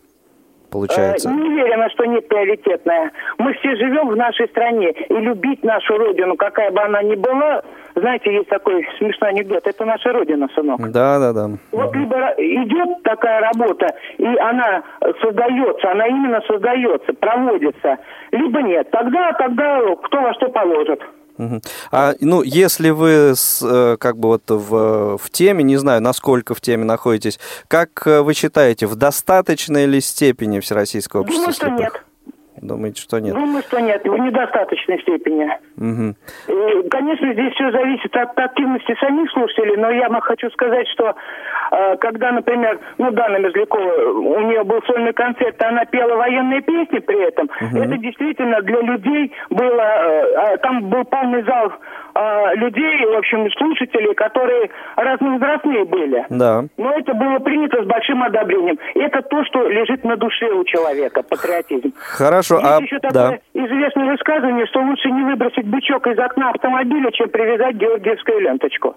[0.74, 1.28] Получается?
[1.28, 3.12] Э, Не уверена, что не приоритетная.
[3.38, 7.62] Мы все живем в нашей стране, и любить нашу родину, какая бы она ни была,
[7.94, 10.80] знаете, есть такой смешной анекдот, это наша родина, сынок.
[10.90, 11.50] Да, да, да.
[11.70, 13.86] Вот либо идет такая работа,
[14.18, 14.82] и она
[15.22, 17.98] создается, она именно создается, проводится,
[18.32, 18.90] либо нет.
[18.90, 21.00] Тогда, тогда кто во что положит.
[21.90, 26.54] А, ну, если вы с, э, как бы вот в, в теме, не знаю, насколько
[26.54, 31.68] в теме находитесь, как э, вы считаете, в достаточной ли степени Всероссийского общества Думаю, что
[31.70, 32.04] нет.
[32.64, 33.34] Думаете, что нет?
[33.34, 35.50] Думаю, что нет, в недостаточной степени.
[36.48, 41.14] И, Конечно, здесь все зависит от активности самих слушателей, но я хочу сказать, что
[41.72, 47.00] э, когда, например, ну, Дана Мерзлякова, у нее был сольный концерт, она пела военные песни
[47.00, 51.72] при этом, это действительно для людей было, э, а там был полный зал
[52.14, 56.24] э, людей, в общем, слушателей, которые разновозрастные были.
[56.30, 56.64] Да.
[56.76, 58.78] Но это было принято с большим одобрением.
[58.94, 61.92] Это то, что лежит на душе у человека, патриотизм.
[61.98, 63.10] Хорошо, Есть а еще да.
[63.10, 68.96] такое известное высказывание, что лучше не выбросить бычок из окна автомобиля, чем привязать георгиевскую ленточку.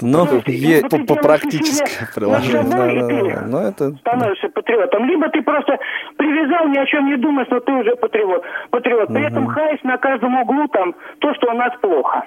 [0.00, 2.62] Ну, То есть, по- по делаешь практическое усилия приложение.
[2.62, 3.46] над собой, Да, да, и ты да, да.
[3.46, 5.04] Ну, это- становишься патриотом.
[5.04, 5.78] Либо ты просто
[6.16, 8.42] привязал, ни о чем не думаешь, но ты уже патриот.
[8.70, 9.08] патриот.
[9.08, 12.24] При этом хаешь на каждом углу там то, что у нас плохо.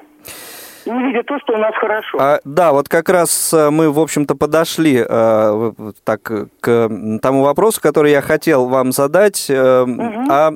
[0.87, 2.17] Не видя то, что у нас хорошо.
[2.19, 5.71] А, да, вот как раз э, мы, в общем-то, подошли э,
[6.03, 6.21] так
[6.59, 6.89] к
[7.21, 9.85] тому вопросу, который я хотел вам задать, э,
[10.29, 10.51] а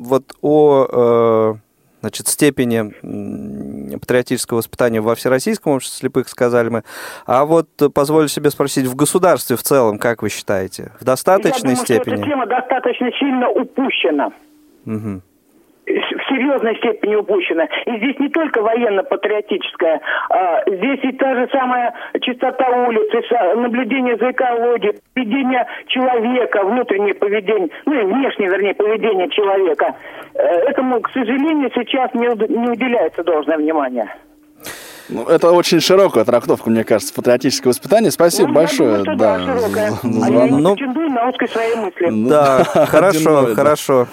[0.00, 1.54] вот о э,
[2.00, 6.82] значит, степени патриотического воспитания во Всероссийском обществе слепых, сказали мы.
[7.26, 11.60] А вот позволю себе спросить, в государстве в целом, как вы считаете, в достаточной Я
[11.60, 12.14] думаю, что степени?
[12.16, 14.30] эта тема достаточно сильно упущена.
[14.84, 15.22] Мгм.
[15.86, 17.68] В серьезной степени упущена.
[17.86, 23.02] И здесь не только военно-патриотическая, а здесь и та же самая чистота улиц,
[23.56, 29.94] наблюдение за экологией, поведение человека, внутреннее поведение, ну и внешнее, вернее, поведение человека.
[30.34, 34.08] Э, Этому, к сожалению, сейчас не уделяется должное внимание.
[35.08, 38.10] Ну, это очень широкая трактовка, мне кажется, патриотическое воспитание.
[38.10, 38.98] Спасибо Ну, большое.
[39.02, 39.92] думаю, да, да, широкая.
[40.02, 42.06] А я не Ну, претендую на узкой своей мысли.
[42.10, 44.06] Ну, Да, хорошо, хорошо.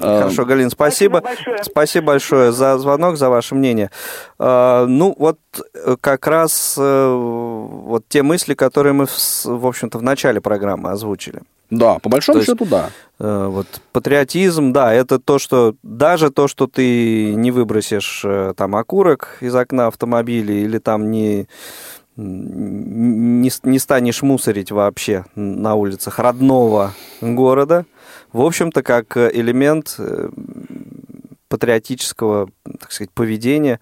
[0.00, 1.22] Хорошо, Галин, спасибо.
[1.62, 2.52] Спасибо большое.
[2.52, 3.90] За звонок, за ваше мнение.
[4.38, 5.38] А, Ну, вот
[5.74, 11.42] э, как раз э, вот те мысли, которые мы, в общем-то, в начале программы озвучили.
[11.72, 12.90] Да, по большому То есть- счету, да.
[13.18, 18.76] Э, Вот патриотизм, да, это то, что даже то, что ты не выбросишь э, там
[18.76, 21.48] окурок из окна автомобиля или там не
[22.16, 26.92] не, не станешь мусорить вообще на улицах родного
[27.22, 27.86] города,
[28.34, 30.28] в общем-то, как элемент э,
[31.48, 32.50] патриотического,
[32.80, 33.80] так сказать, поведения.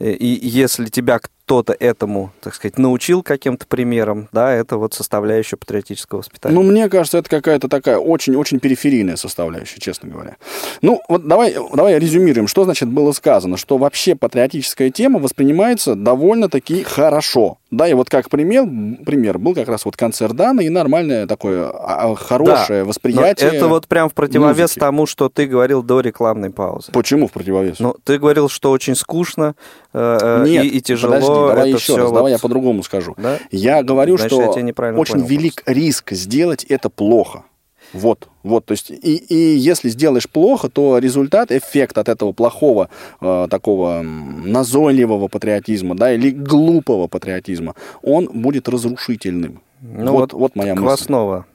[0.00, 5.58] Э, И если тебя кто-то этому, так сказать, научил каким-то примером, да, это вот составляющая
[5.58, 6.54] патриотического воспитания.
[6.54, 10.36] Ну, мне кажется, это какая-то такая очень-очень периферийная составляющая, честно говоря.
[10.80, 16.82] Ну, вот давай, давай резюмируем, что значит было сказано, что вообще патриотическая тема воспринимается довольно-таки
[16.82, 17.58] хорошо.
[17.70, 18.64] Да, и вот как пример,
[19.04, 23.50] пример был как раз вот концерт Дана и нормальное такое а, а, хорошее Да, восприятие.
[23.50, 24.78] Это вот прям в противовес музыки.
[24.78, 26.92] тому, что ты говорил до рекламной паузы.
[26.92, 27.80] Почему в противовес?
[27.80, 29.56] Ну, ты говорил, что очень скучно
[29.92, 31.14] э, э, Нет, и, и тяжело.
[31.14, 33.14] подожди, давай это еще раз, вот- давай я по-другому скажу.
[33.16, 33.38] Да?
[33.50, 37.44] Я говорю, Значит, я что неправильно очень понял велик риск сделать это плохо.
[37.92, 42.88] Вот, вот, то есть, и, и если сделаешь плохо, то результат, эффект от этого плохого,
[43.20, 49.62] э, такого назойливого патриотизма, да, или глупого патриотизма, он будет разрушительным.
[49.80, 50.84] Ну, вот, вот моя мысль.
[50.86, 51.46] Квасного.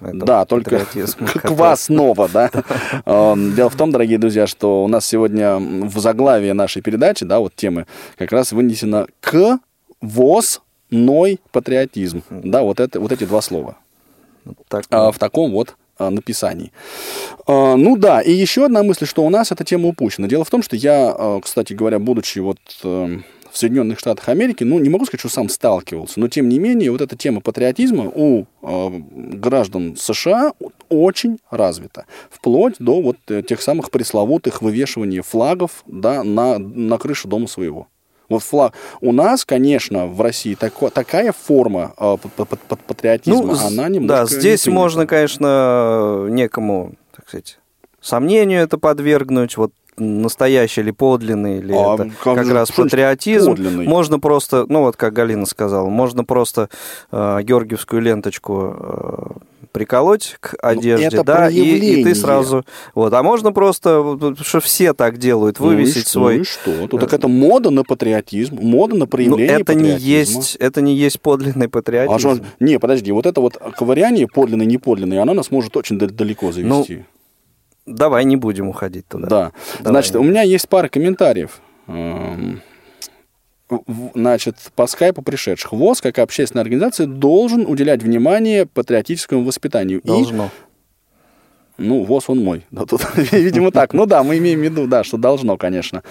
[0.00, 0.86] Да, только
[1.42, 2.50] кваснова, да.
[3.04, 7.38] Эм, Дело в том, дорогие друзья, что у нас сегодня в заглавии нашей передачи, да,
[7.40, 7.86] вот темы,
[8.16, 9.58] как раз вынесено к
[10.90, 12.22] ной патриотизм.
[12.30, 13.76] Да, вот, это, вот эти два слова.
[14.68, 16.72] Так, А, в таком вот а, написании.
[17.46, 20.28] А, Ну да, и еще одна мысль, что у нас эта тема упущена.
[20.28, 23.18] Дело в том, что я, кстати говоря, будучи вот э,
[23.56, 26.90] в Соединенных Штатах Америки, ну, не могу сказать, что сам сталкивался, но тем не менее,
[26.90, 30.52] вот эта тема патриотизма у э, граждан США
[30.90, 32.04] очень развита.
[32.28, 37.86] Вплоть до вот э, тех самых пресловутых вывешивания флагов да, на, на крышу дома своего.
[38.28, 38.74] Вот флаг.
[39.00, 43.88] У нас, конечно, в России тако- такая форма э, п- п- п- патриотизма, Ну, она
[43.88, 44.80] немножко да, не здесь принята.
[44.82, 47.58] можно, конечно, некому, так сказать,
[48.02, 53.50] сомнению это подвергнуть, вот настоящий или подлинный, или А это как как, раз патриотизм.
[53.52, 53.86] подлинный?
[53.86, 56.68] Можно просто, ну вот как Галина сказала, можно просто
[57.12, 59.16] э, георгиевскую ленточку э,
[59.72, 62.64] приколоть к одежде, это да, и, и ты сразу...
[62.94, 66.36] Вот, а можно просто, что все так делают, Ну вывесить что, свой...
[66.36, 66.70] Ну и что?
[66.90, 70.08] Ну, так это мода на патриотизм, мода на Ну, проявление это не патриотизма.
[70.40, 72.18] есть, это не есть подлинный А патриотизм.
[72.36, 76.52] что- не, подожди, вот это вот ковыряние подлинное, неподлинное, оно нас может очень да- далеко
[76.52, 77.04] завести.
[77.86, 79.26] Давай не будем уходить туда.
[79.28, 79.52] Да.
[79.78, 79.92] Давай.
[79.92, 81.60] Значит, у меня есть пара комментариев.
[81.86, 82.60] Эм,
[84.14, 85.72] Значит, по скайпу пришедших.
[85.72, 90.00] ВОЗ, как общественная организация, должен уделять внимание патриотическому воспитанию.
[90.00, 90.50] И, Должно.
[91.76, 92.64] ну, ВОЗ он мой.
[92.70, 93.00] Да, тут,
[93.32, 93.92] видимо, так.
[93.92, 96.04] Ну да, мы имеем в виду, да, что должно, конечно.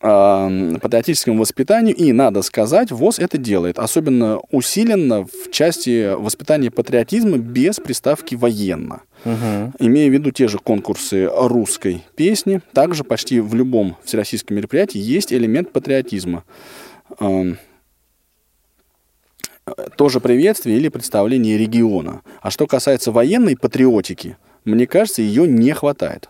[0.00, 1.94] Эм, Патриотическому воспитанию.
[1.94, 3.78] И, надо сказать, ВОЗ это делает.
[3.78, 9.02] Особенно усиленно в части воспитания патриотизма без приставки «военно».
[9.24, 15.32] Имея в виду те же конкурсы русской песни, также почти в любом всероссийском мероприятии есть
[15.32, 16.44] элемент патриотизма.
[19.96, 22.20] Тоже приветствие или представление региона.
[22.42, 26.28] А что касается военной патриотики, мне кажется, ее не хватает.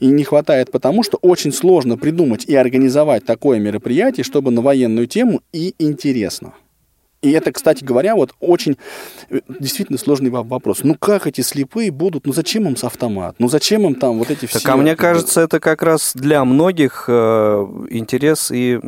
[0.00, 5.06] И не хватает потому, что очень сложно придумать и организовать такое мероприятие, чтобы на военную
[5.06, 6.54] тему и интересно.
[7.22, 8.76] И это, кстати говоря, вот очень
[9.30, 10.80] э, действительно сложный во- вопрос.
[10.82, 12.26] Ну как эти слепые будут?
[12.26, 13.36] Ну зачем им с автомат?
[13.38, 14.60] Ну зачем им там вот эти все...
[14.60, 18.78] Так, а мне кажется, это как раз для многих э, интерес и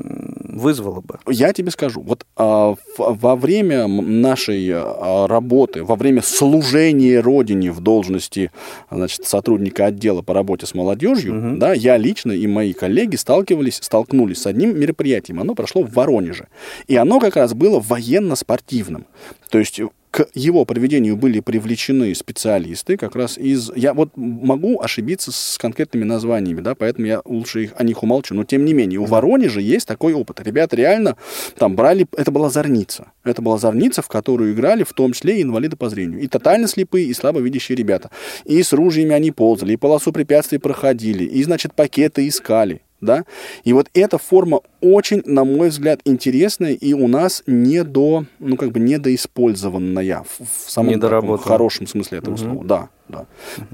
[0.59, 1.19] вызвало бы.
[1.29, 7.71] Я тебе скажу, вот а, в- во время нашей а, работы, во время служения Родине
[7.73, 8.51] в должности
[8.91, 14.39] значит, сотрудника отдела по работе с молодежью, да, я лично и мои коллеги сталкивались, столкнулись
[14.43, 15.41] с одним мероприятием.
[15.41, 16.49] Оно прошло в Воронеже.
[16.87, 19.07] И оно как раз было военно-спортивным.
[19.51, 19.81] То есть
[20.11, 23.71] к его проведению были привлечены специалисты как раз из...
[23.75, 28.35] Я вот могу ошибиться с конкретными названиями, да, поэтому я лучше их, о них умолчу.
[28.35, 30.41] Но тем не менее, у Воронежа есть такой опыт.
[30.41, 31.17] Ребята реально
[31.57, 32.07] там брали...
[32.17, 33.13] Это была зорница.
[33.25, 36.21] Это была зорница, в которую играли в том числе и инвалиды по зрению.
[36.21, 38.11] И тотально слепые, и слабовидящие ребята.
[38.45, 43.25] И с ружьями они ползали, и полосу препятствий проходили, и, значит, пакеты искали да,
[43.65, 48.57] и вот эта форма очень, на мой взгляд, интересная и у нас не до, ну,
[48.57, 53.27] как бы недоиспользованная в, в самом таком хорошем смысле этого слова, да, да.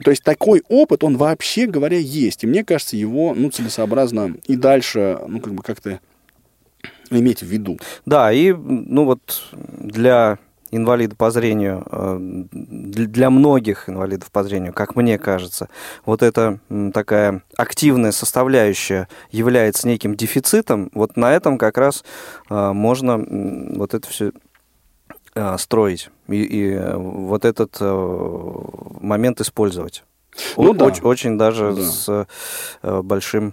[0.02, 4.56] То есть такой опыт, он вообще говоря есть, и мне кажется, его, ну, целесообразно и
[4.56, 6.00] дальше, ну, как бы как-то
[7.10, 7.78] иметь в виду.
[8.06, 10.38] Да, и ну вот для
[10.76, 12.16] инвалида по зрению, э,
[12.52, 15.68] для многих инвалидов по зрению, как мне кажется,
[16.04, 16.58] вот эта
[16.92, 22.04] такая активная составляющая является неким дефицитом, вот на этом как раз
[22.50, 23.18] э, можно
[23.76, 24.32] вот это все
[25.58, 28.58] строить и, и, э, вот этот э,
[29.00, 30.04] момент использовать.
[30.56, 30.86] Ну О- да.
[30.86, 31.82] оч- очень даже Да.
[31.82, 32.26] с
[32.82, 33.52] э, большим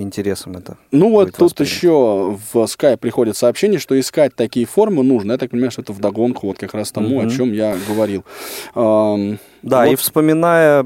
[0.00, 0.76] интересом это.
[0.90, 1.74] Ну вот тут воспринято.
[1.74, 5.32] еще в Skype приходит сообщение, что искать такие формы нужно.
[5.32, 7.30] Я так понимаю, что это вдогонку вот как раз тому, о Мгм.
[7.30, 8.24] чем я говорил.
[8.74, 10.84] Да, вот и вспоминая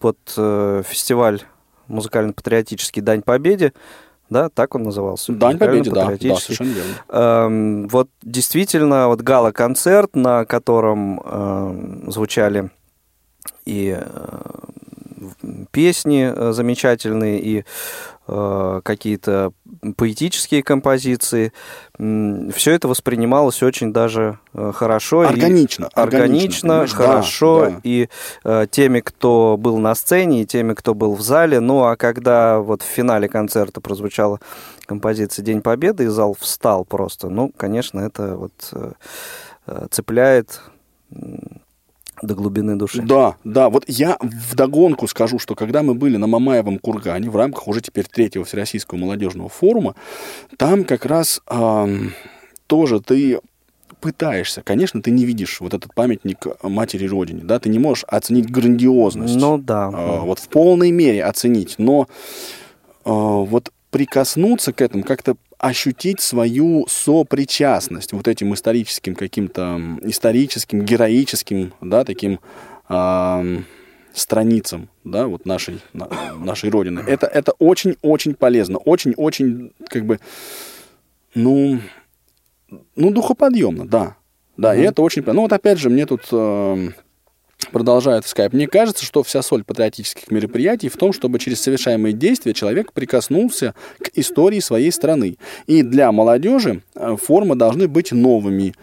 [0.00, 1.42] вот э, фестиваль
[1.88, 3.72] музыкально-патриотический «Дань Победе»,
[4.30, 5.32] да, так он назывался?
[5.32, 6.92] Дань победе, да, да, совершенно верно.
[7.08, 11.20] Эм, вот действительно, вот гала-концерт, на котором
[12.10, 12.70] звучали
[13.66, 14.40] и э,
[15.70, 17.64] песни э, замечательные, и
[18.26, 19.52] какие-то
[19.96, 21.52] поэтические композиции.
[21.98, 25.24] Все это воспринималось очень даже э, хорошо.
[25.24, 26.92] и- Органично, органично, понимаешь?
[26.92, 27.80] Да, хорошо, да.
[27.82, 28.08] и
[28.44, 31.60] э, теми, кто был на сцене, и теми, кто был в зале.
[31.60, 34.38] Ну, а когда вот в финале концерта прозвучала
[34.86, 38.92] композиция «День Победы», и зал встал просто, ну, конечно, это вот э,
[39.66, 40.60] э, цепляет
[42.22, 43.02] до глубины души.
[43.02, 47.68] Да, да, вот я вдогонку скажу, что когда мы были на Мамаевом кургане в рамках
[47.68, 49.94] уже теперь третьего Всероссийского молодежного форума,
[50.56, 52.12] там как раз ам,
[52.66, 53.40] тоже ты
[54.00, 58.50] пытаешься, конечно, ты не видишь вот этот памятник матери Родине, да, ты не можешь оценить
[58.50, 59.36] грандиозность.
[59.36, 59.90] Ну да.
[59.92, 62.08] а, вот в полной мере оценить, но
[63.04, 71.72] а, вот прикоснуться к этому, как-то ощутить свою сопричастность вот этим историческим каким-то историческим, героическим,
[71.80, 72.40] да, таким
[72.88, 73.64] ам,
[74.12, 77.04] страницам, да, вот нашей, на- нашей Родины.
[77.06, 80.18] Это, это очень-очень полезно, очень-очень, как бы,
[81.36, 81.78] ну,
[82.96, 84.16] ну, духоподъемно, да.
[84.56, 85.22] Да, и это очень...
[85.24, 86.94] Ну, вот опять же, мне тут эм,
[87.70, 88.52] продолжает в скайп.
[88.52, 93.74] Мне кажется, что вся соль патриотических мероприятий в том, чтобы через совершаемые действия человек прикоснулся
[93.98, 95.36] к истории своей страны.
[95.66, 98.74] И для молодежи э, формы должны быть новыми.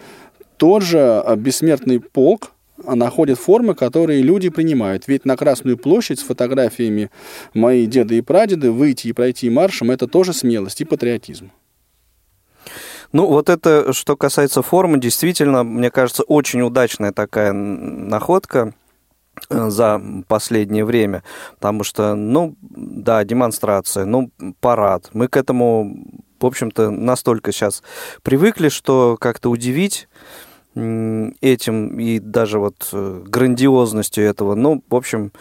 [0.58, 2.52] Тот же э, бессмертный полк
[2.84, 5.08] находит формы, которые люди принимают.
[5.08, 7.10] Ведь на Красную площадь с фотографиями
[7.54, 11.52] мои деды и прадеды выйти и пройти маршем– это тоже смелость и патриотизм.
[13.12, 18.74] Ну, вот это, что касается формы, действительно, мне кажется, очень удачная такая находка
[19.50, 21.24] э, за последнее время,
[21.56, 25.10] потому что, ну, да, демонстрация, ну, парад.
[25.14, 26.06] Мы к этому,
[26.40, 27.82] в общем-то, настолько сейчас
[28.22, 30.08] привыкли, что как-то удивить
[30.76, 35.32] этим и даже вот э, грандиозностью этого, ну, в общем,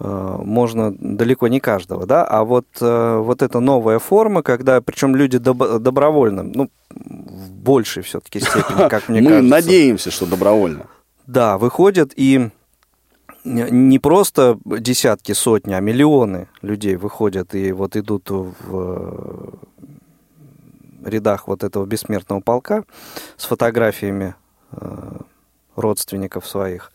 [0.00, 5.38] можно далеко не каждого, да, а вот, э, вот эта новая форма, когда, причем люди
[5.38, 9.42] доб- добровольно, ну, в большей все-таки степени, как мне кажется.
[9.42, 10.86] Мы надеемся, что добровольно.
[11.26, 12.50] Да, выходят и
[13.44, 19.58] не просто десятки, сотни, а миллионы людей выходят и вот идут в
[21.04, 22.84] рядах вот этого бессмертного полка
[23.36, 24.34] с фотографиями
[24.72, 25.18] э,
[25.76, 26.92] родственников своих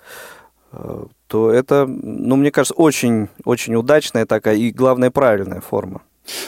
[1.28, 6.02] то это, ну, мне кажется, очень, очень удачная такая и, главное, правильная форма.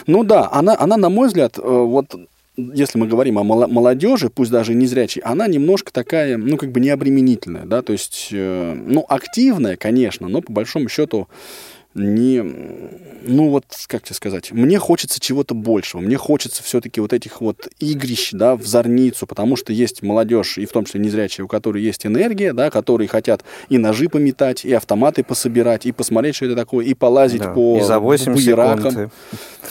[0.06, 2.14] Ну да, она, она на мой взгляд, э, вот
[2.56, 6.80] если мы говорим о молодежи, пусть даже не зрячей, она немножко такая, ну, как бы
[6.80, 11.28] необременительная, да, то есть, э, ну, активная, конечно, но по большому счету
[11.96, 12.42] не,
[13.22, 17.68] ну вот, как тебе сказать, мне хочется чего-то большего, мне хочется все-таки вот этих вот
[17.80, 21.82] игрищ, да, в зорницу, потому что есть молодежь, и в том числе незрячие, у которой
[21.82, 26.54] есть энергия, да, которые хотят и ножи пометать, и автоматы пособирать, и посмотреть, что это
[26.54, 28.90] такое, и полазить да, по, и за 8 буеракам.
[28.90, 29.12] Секунд.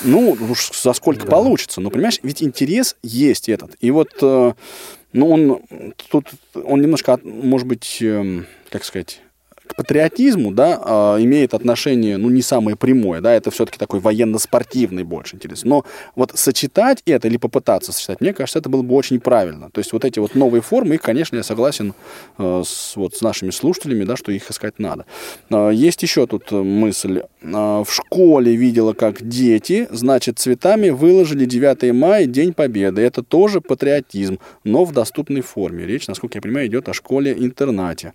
[0.04, 1.32] Ну, уж за сколько да.
[1.32, 4.54] получится, но, понимаешь, ведь интерес есть этот, и вот, э,
[5.14, 5.62] ну, он
[6.10, 9.22] тут, он немножко, может быть, эм, как сказать,
[9.68, 15.04] к патриотизму, да, э, имеет отношение, ну, не самое прямое, да, это все-таки такой военно-спортивный
[15.04, 15.64] больше интерес.
[15.64, 15.86] Но
[16.16, 19.70] вот сочетать это или попытаться сочетать, мне кажется, это было бы очень правильно.
[19.72, 21.94] То есть вот эти вот новые формы, их, конечно, я согласен
[22.38, 25.06] э, с, вот, с нашими слушателями, да, что их искать надо.
[25.50, 27.24] Э, есть еще тут мысль.
[27.46, 33.02] Э, в школе видела, как дети, значит, цветами выложили 9 мая, День Победы.
[33.02, 35.86] Это тоже патриотизм, но в доступной форме.
[35.86, 38.14] Речь, насколько я понимаю, идет о школе-интернате.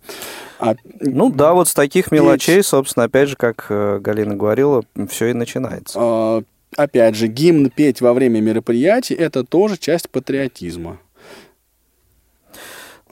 [0.59, 0.74] А...
[1.01, 5.33] Ну да, вот с таких мелочей, собственно, опять же, как э, Галина говорила, все и
[5.33, 5.99] начинается.
[6.01, 6.43] А,
[6.76, 10.99] опять же, гимн петь во время мероприятий– это тоже часть патриотизма.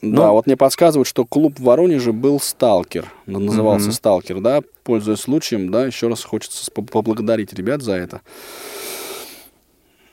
[0.01, 3.93] Ну, да, вот мне подсказывают, что клуб в Воронеже был «Сталкер», назывался угу.
[3.93, 8.21] «Сталкер», да, пользуясь случаем, да, еще раз хочется поблагодарить ребят за это.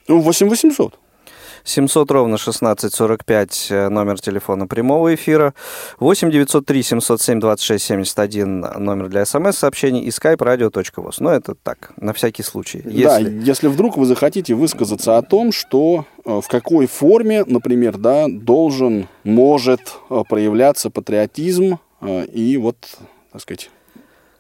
[0.09, 0.99] Ну, 8800.
[1.67, 5.53] 700 ровно 1645 э, номер телефона прямого эфира,
[5.99, 11.17] 8 903 707 26 71 номер для смс-сообщений и skype radio.voz.
[11.19, 12.83] Но это так, на всякий случай.
[12.85, 13.03] Если...
[13.03, 18.27] Да, если вдруг вы захотите высказаться о том, что э, в какой форме, например, да,
[18.29, 21.79] должен, может э, проявляться патриотизм
[22.33, 22.77] и вот,
[23.33, 23.71] так сказать,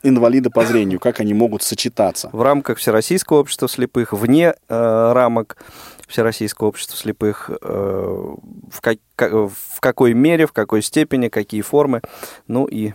[0.02, 2.30] инвалиды по зрению, как они могут сочетаться.
[2.32, 5.56] В рамках Всероссийского общества слепых, вне э, рамок
[6.06, 8.34] Всероссийского общества слепых, э,
[8.70, 12.00] в, как, в какой мере, в какой степени, какие формы,
[12.46, 12.92] ну и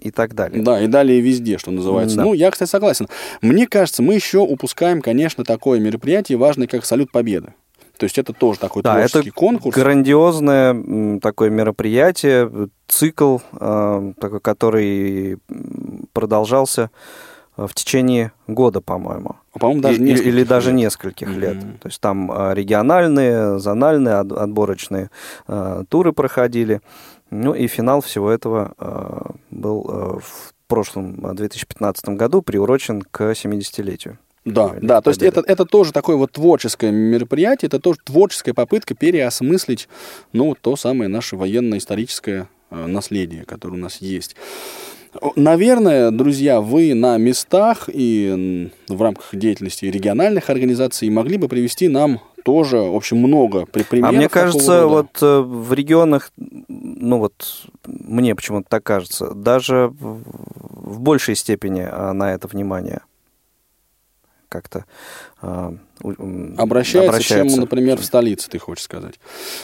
[0.00, 0.62] и так далее.
[0.62, 2.16] Да, и далее везде, что называется.
[2.18, 2.24] Да.
[2.24, 3.08] Ну, я, кстати, согласен.
[3.42, 7.54] Мне кажется, мы еще упускаем, конечно, такое мероприятие важное, как Салют Победы.
[7.98, 9.74] То есть это тоже такой да, творческий это конкурс.
[9.74, 15.38] грандиозное такое мероприятие, цикл, э, такой, который
[16.12, 16.90] продолжался
[17.56, 19.36] в течение года, по-моему.
[19.54, 20.48] А, по-моему, даже Или лет.
[20.48, 21.38] даже нескольких mm-hmm.
[21.38, 21.58] лет.
[21.80, 25.10] То есть там а, региональные, зональные, отборочные
[25.46, 26.80] э, туры проходили.
[27.30, 34.18] Ну и финал всего этого э, был э, в прошлом 2015 году приурочен к 70-летию.
[34.44, 38.94] Да, да, то есть это, это тоже такое вот творческое мероприятие, это тоже творческая попытка
[38.94, 39.88] переосмыслить,
[40.34, 44.36] ну, то самое наше военно-историческое наследие, которое у нас есть.
[45.36, 52.20] Наверное, друзья, вы на местах и в рамках деятельности региональных организаций могли бы привести нам
[52.44, 54.10] тоже, в общем, много примеров.
[54.10, 56.30] А мне кажется, вот э, в регионах,
[56.68, 63.00] ну вот, мне почему-то так кажется, даже в большей степени а, на это внимание
[64.50, 64.84] как-то
[65.42, 65.72] э,
[66.58, 69.18] обращается, обращается, чем, например, в столице, ты хочешь сказать.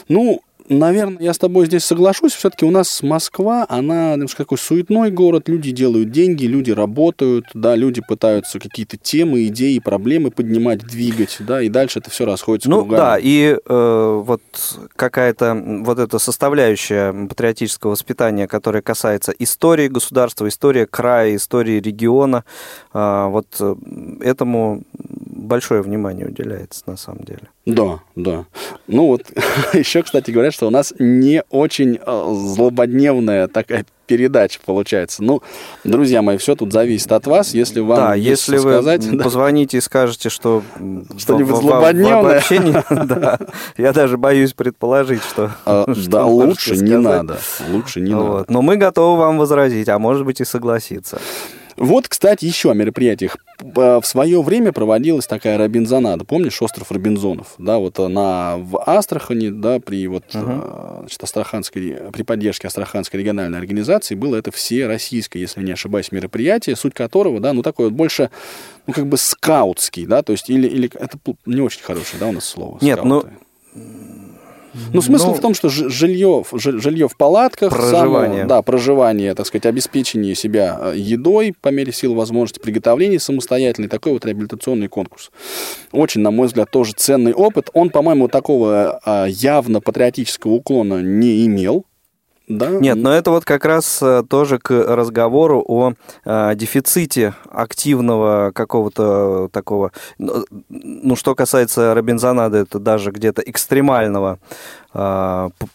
[0.08, 0.40] Ну,
[0.70, 2.32] наверное, я с тобой здесь соглашусь.
[2.32, 5.48] Все-таки у нас Москва, она немножко такой суетной город.
[5.48, 11.60] Люди делают деньги, люди работают, да, люди пытаются какие-то темы, идеи, проблемы поднимать, двигать, да,
[11.60, 12.98] и дальше это все расходится ну, кругами.
[12.98, 14.42] да, и э, вот
[14.96, 15.54] какая-то
[15.84, 22.44] вот эта составляющая патриотического воспитания, которая касается истории государства, истории края, истории региона,
[22.94, 23.60] э, вот
[24.20, 24.82] этому
[25.40, 27.48] большое внимание уделяется на самом деле.
[27.66, 28.44] Да, да.
[28.86, 29.22] Ну вот,
[29.72, 35.22] еще, кстати, говорят, что у нас не очень э, злободневная такая передача получается.
[35.22, 35.40] Ну,
[35.84, 37.54] друзья мои, все тут зависит от вас.
[37.54, 39.22] Если вам да, если вы сказать, да.
[39.22, 40.62] позвоните и скажете, что
[41.16, 42.22] Что-нибудь злободневное.
[42.22, 42.72] вообще не-
[43.06, 43.38] да,
[43.76, 47.02] я даже боюсь предположить, что, А, что да, лучше не сказать.
[47.02, 47.38] надо.
[47.70, 48.46] Лучше не надо.
[48.48, 51.20] Но мы готовы вам возразить, а может быть и согласиться.
[51.80, 53.38] Вот, кстати, еще о мероприятиях.
[53.58, 56.24] П- В свое время проводилась такая Робинзонада.
[56.26, 57.54] Помнишь остров Робинзонов?
[57.56, 63.18] Да, вот э, на, в Астрахани, да, при вот, э, значит, Астраханской, при поддержке Астраханской
[63.20, 67.86] региональной организации было это все российское, если не ошибаюсь, мероприятие, суть которого, да, ну, такое
[67.86, 68.28] вот больше,
[68.86, 71.16] ну, как бы скаутский, да, то есть, или, или это
[71.46, 72.76] не очень хорошее, да, у нас слово?
[72.82, 73.36] Нет, ну, скауты.
[73.74, 74.19] Ну,
[75.00, 78.40] смысл ну, в том, что жилье, жилье в палатках, Проживание.
[78.42, 83.88] само- да, проживание, так сказать, обеспечение себя э, едой по мере сил возможности, приготовление самостоятельный,
[83.88, 85.30] такой вот реабилитационный конкурс.
[85.92, 87.70] Очень, на мой взгляд, тоже ценный опыт.
[87.72, 91.84] Он, по-моему, такого э, явно патриотического уклона не имел.
[92.50, 92.68] Да?
[92.68, 95.92] Нет, но это вот как раз э, тоже к разговору о
[96.24, 104.40] э, дефиците активного какого-то такого, ну, ну, что касается Робинзонады, это даже где-то экстремального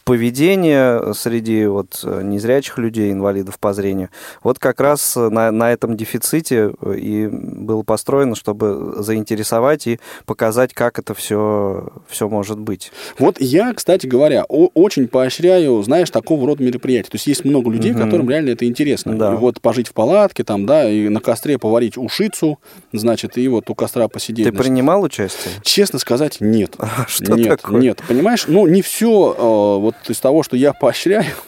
[0.04, 4.10] поведения среди вот э, незрячих людей, инвалидов по зрению.
[4.42, 10.98] Вот как раз на, на этом дефиците и было построено, чтобы заинтересовать и показать, как
[10.98, 12.92] это все, все может быть.
[13.18, 17.10] Вот я, кстати говоря, очень поощряю, знаешь, такого рода мероприятия.
[17.10, 18.04] То есть есть много людей, Мгм.
[18.04, 19.16] которым реально это интересно.
[19.16, 19.32] Да.
[19.34, 22.58] И вот пожить в палатке, там, да, и на костре поварить ушицу,
[22.92, 24.46] значит, и вот у костра посидеть.
[24.46, 24.66] Ты значит.
[24.66, 25.54] принимал участие?
[25.62, 26.74] Честно сказать, нет.
[26.78, 27.80] А что нет, такое?
[27.80, 31.26] нет, понимаешь, ну не все вот из того, что я поощряю,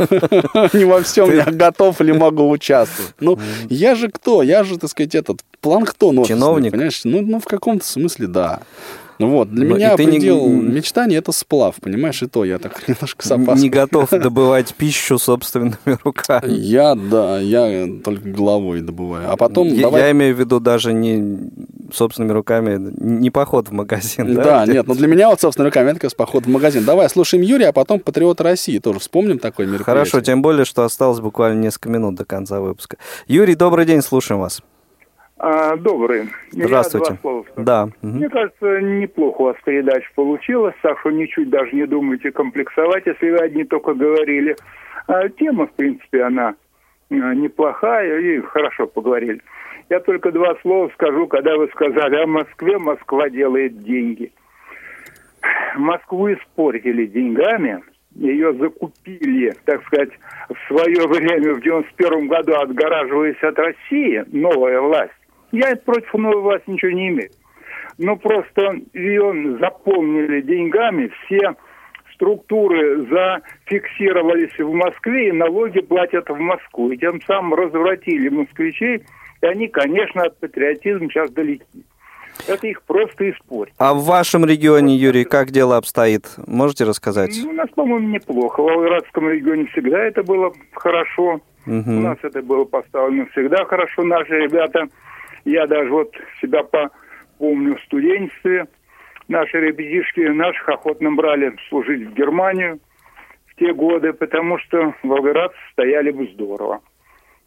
[0.72, 3.14] не во всем я готов или могу участвовать.
[3.20, 3.38] Ну,
[3.68, 4.42] я же кто?
[4.42, 6.72] Я же, так сказать, этот планктон Чиновник?
[6.72, 7.00] понимаешь?
[7.04, 8.60] Ну, ну, в каком-то смысле, да.
[9.18, 12.44] Ну вот, для Ну, меня и ты не- предел мечтаний это сплав, понимаешь, и то
[12.44, 13.62] я так немножко с опаской.
[13.62, 16.50] Не готов добывать пищу собственными руками.
[16.52, 19.30] Я, да, я только головой добываю.
[19.30, 20.02] А потом я, давай...
[20.02, 21.50] я имею в виду даже не
[21.92, 24.34] собственными руками, не поход в магазин.
[24.34, 26.84] Да, Где- нет, ну для меня вот, собственно, руками это как раз поход в магазин.
[26.84, 29.94] Давай слушаем Юрия, а потом Патриот России тоже вспомним такое мероприятие.
[29.94, 32.98] Хорошо, тем более, что осталось буквально несколько минут до конца выпуска.
[33.26, 34.60] Юрий, добрый день, слушаем вас.
[35.38, 36.28] А, добрый.
[36.52, 37.12] Я Здравствуйте.
[37.12, 37.44] два слова.
[37.56, 37.88] Да.
[38.02, 43.30] Мне кажется, неплохо у вас передача получилась, так что ничуть даже не думайте комплексовать, если
[43.30, 44.56] вы одни только говорили.
[45.06, 46.54] А тема, в принципе, она
[47.10, 49.40] а, неплохая и хорошо поговорили.
[49.88, 54.32] Я только два слова скажу, когда вы сказали о Москве, Москва делает деньги.
[55.76, 57.82] Москву испортили деньгами,
[58.16, 60.10] ее закупили, так сказать,
[60.48, 65.12] в свое время, в 91 году, отгораживаясь от России, новая власть.
[65.52, 67.30] Я против новой власти ничего не имею.
[67.98, 71.54] Но просто ее заполнили деньгами, все
[72.14, 76.90] структуры зафиксировались в Москве, и налоги платят в Москву.
[76.90, 79.04] И тем самым развратили москвичей,
[79.40, 81.84] и они, конечно, от патриотизма сейчас далеки.
[82.46, 83.74] Это их просто испортит.
[83.78, 86.34] А в вашем регионе, Юрий, как дело обстоит?
[86.46, 87.36] Можете рассказать?
[87.42, 88.62] Ну, у нас, по-моему, неплохо.
[88.62, 91.40] В Волгоградском регионе всегда это было хорошо.
[91.66, 91.98] Мгм.
[91.98, 94.04] У нас это было поставлено всегда хорошо.
[94.04, 94.86] Наши ребята,
[95.50, 96.90] я даже вот себя по-
[97.38, 98.66] помню в студенчестве,
[99.28, 102.78] наши ребятишки наших охотно брали служить в Германию
[103.46, 106.80] в те годы, потому что волгоградцы стояли бы здорово.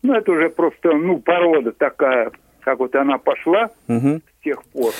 [0.03, 2.31] Ну, это уже просто, ну, порода такая,
[2.61, 4.21] как вот она пошла Мгм.
[4.39, 4.91] с тех пор.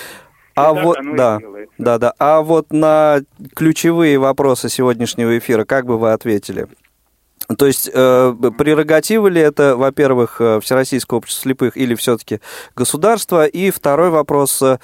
[0.55, 1.39] А вот, да,
[1.77, 2.13] да, да.
[2.19, 3.19] А вот на
[3.55, 6.67] ключевые вопросы сегодняшнего эфира, как бы вы ответили?
[7.57, 12.39] То есть э, прерогатива ли это, во-первых, э, Всероссийское общество слепых или все-таки
[12.75, 13.45] государство?
[13.45, 14.77] И второй вопрос, э,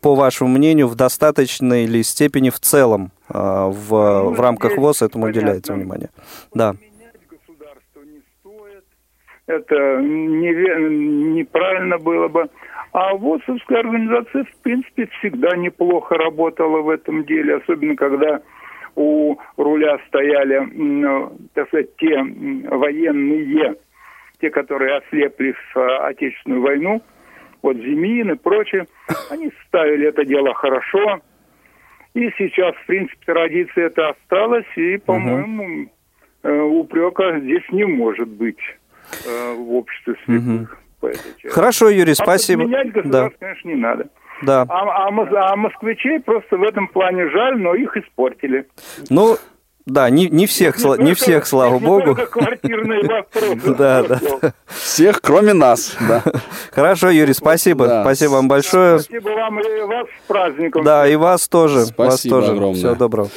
[0.00, 5.02] по вашему мнению, в достаточной ли степени в целом э, в, Ну, в рамках ВОЗ
[5.02, 5.40] этому понятно.
[5.42, 6.10] уделяется внимание?
[6.54, 6.72] Да.
[6.72, 8.84] Менять государство не стоит.
[9.46, 10.88] Это неве-
[11.34, 12.48] неправильно было бы.
[12.92, 18.40] А ВОСовская организация, в принципе, всегда неплохо работала в этом деле, особенно когда
[18.96, 23.76] у руля стояли, м, так сказать, те военные,
[24.40, 27.02] те, которые ослепли в а, Отечественную войну,
[27.62, 28.86] вот Зимин и прочее,
[29.30, 31.20] они ставили это дело хорошо.
[32.14, 35.90] И сейчас, в принципе, традиция это осталась, и, по-моему,
[36.42, 38.58] э, упрека здесь не может быть
[39.26, 40.78] э, в обществе слепых.
[41.00, 41.48] по этой части.
[41.48, 42.62] Хорошо, Юрий, А спасибо.
[42.64, 44.08] менять Да, государство, конечно, не надо.
[44.42, 44.66] Да.
[44.68, 48.66] А, а а москвичей просто в этом плане жаль, но их испортили.
[49.10, 49.36] Ну,
[49.86, 52.16] Да, не, не всех, сла- не всех, слава богу.
[52.16, 53.74] только квартирные вопросы.
[53.78, 54.18] Да, да.
[54.66, 55.96] Всех, кроме нас.
[56.08, 56.24] Да.
[56.72, 57.86] Хорошо, Юрий, спасибо.
[57.86, 58.02] Да.
[58.02, 58.98] Спасибо вам большое.
[58.98, 60.82] Спасибо вам и вас с праздником.
[60.84, 61.76] Да, и вас тоже.
[61.76, 62.52] вас Спасибо тоже.
[62.52, 62.74] огромное.
[62.74, 63.28] Всего доброго.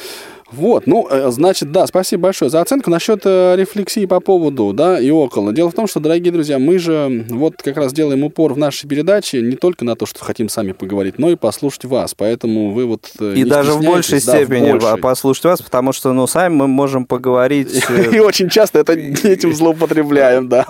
[0.52, 2.90] Вот, ну, э, значит, да, спасибо большое за оценку.
[2.90, 5.52] Насчет э, рефлексии по поводу, да, и около.
[5.52, 8.88] Дело в том, что, дорогие друзья, мы же вот как раз делаем упор в нашей
[8.88, 12.14] передаче не только на то, что хотим сами поговорить, но и послушать вас.
[12.14, 14.98] Поэтому вы вот э, И даже в большей да, в степени большей.
[14.98, 17.82] послушать вас, потому что, ну, сами мы можем поговорить
[18.12, 20.66] И очень часто это этим злоупотребляем, да,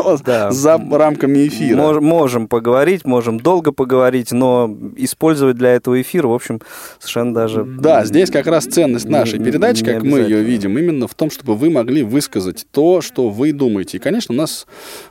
[0.50, 1.78] за рамками эфира.
[1.78, 6.60] Мож- можем поговорить, можем долго поговорить, но использовать для этого эфир, в общем,
[6.98, 7.64] совершенно даже...
[7.64, 11.30] Да, здесь как раз ценность нашей передачи, не как мы ее видим, именно в том,
[11.30, 13.96] чтобы вы могли высказать то, что вы думаете.
[13.96, 14.66] И, конечно, у нас,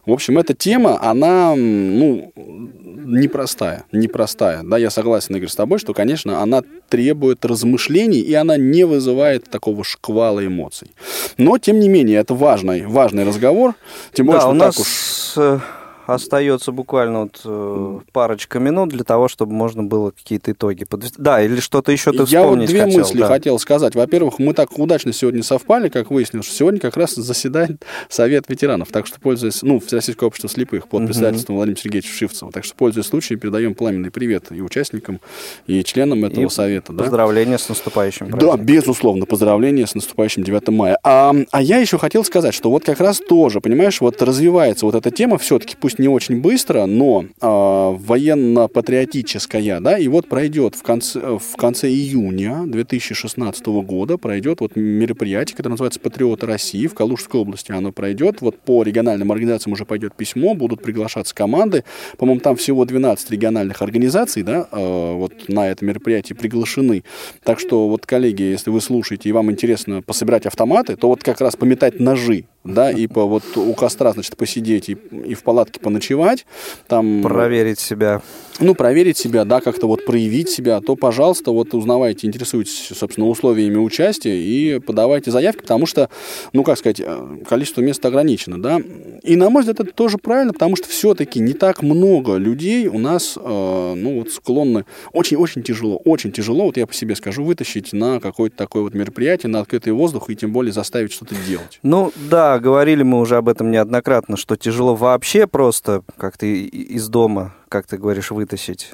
[0.05, 4.61] в общем, эта тема, она, ну, непростая, непростая.
[4.63, 9.49] Да, я согласен, Игорь, с тобой, что, конечно, она требует размышлений, и она не вызывает
[9.49, 10.91] такого шквала эмоций.
[11.37, 13.75] Но, тем не менее, это важный, важный разговор.
[14.13, 15.78] Тем более, Да, что у так нас уж...
[16.13, 21.15] остается буквально вот э, парочка минут для того, чтобы можно было какие-то итоги подвести.
[21.17, 23.27] Да, или что-то еще ты Я вот вспомнить две хотел, мысли да.
[23.27, 23.95] хотел сказать.
[23.95, 28.89] Во-первых, мы так удачно сегодня совпали, как выяснилось, что сегодня как раз заседает Совет ветеранов.
[28.91, 32.51] Так что, пользуясь, ну, Всероссийское общество слепых под председательством Владимира Сергеевича Шивцева.
[32.51, 35.19] Так что, пользуясь случаем, передаем пламенный привет и участникам,
[35.67, 36.93] и членам этого И совета.
[36.93, 37.03] Да?
[37.03, 38.65] Поздравления с наступающим Да, праздником.
[38.65, 40.97] безусловно, поздравления с наступающим 9 мая.
[41.03, 44.95] А, а я еще хотел сказать, что вот как раз тоже, понимаешь, вот развивается вот
[44.95, 50.81] эта тема все-таки, пусть не очень быстро, но а, военно-патриотическая, да, и вот пройдет в
[50.81, 57.41] конце, в конце июня 2016 года, пройдет вот мероприятие, которое называется «Патриоты России» в Калужской
[57.41, 57.71] области.
[57.71, 61.83] Оно пройдет, вот по региональным организациям уже пойдет письмо, будут приглашаться команды.
[62.17, 67.03] По-моему, там всего 12 региональных организаций, да, э, вот на это мероприятие приглашены.
[67.43, 71.41] Так что вот, коллеги, если вы слушаете и вам интересно пособирать автоматы, то вот как
[71.41, 75.79] раз пометать ножи, да, и по вот у костра, значит, посидеть и, и в палатке
[75.89, 76.45] поночевать,
[76.87, 77.23] там...
[77.23, 78.21] Проверить себя.
[78.61, 83.77] Ну, проверить себя, да, как-то вот проявить себя, то, пожалуйста, вот узнавайте, интересуйтесь, собственно, условиями
[83.77, 86.09] участия и подавайте заявки, потому что,
[86.51, 88.81] ну, как сказать, э, количество мест ограничено, да.
[89.23, 92.99] И, на мой взгляд, это тоже правильно, потому что все-таки не так много людей у
[92.99, 94.83] нас, э, ну, вот склонны,
[95.13, 99.49] очень-очень тяжело, очень тяжело, вот я по себе скажу, вытащить на какое-то такое вот мероприятие,
[99.49, 101.79] на открытый воздух и тем более заставить что-то делать.
[101.81, 105.68] Ну да, говорили мы уже об этом неоднократно, что тяжело вообще просто
[106.17, 108.91] как-то и- и- из дома, как ты говоришь, вытащить.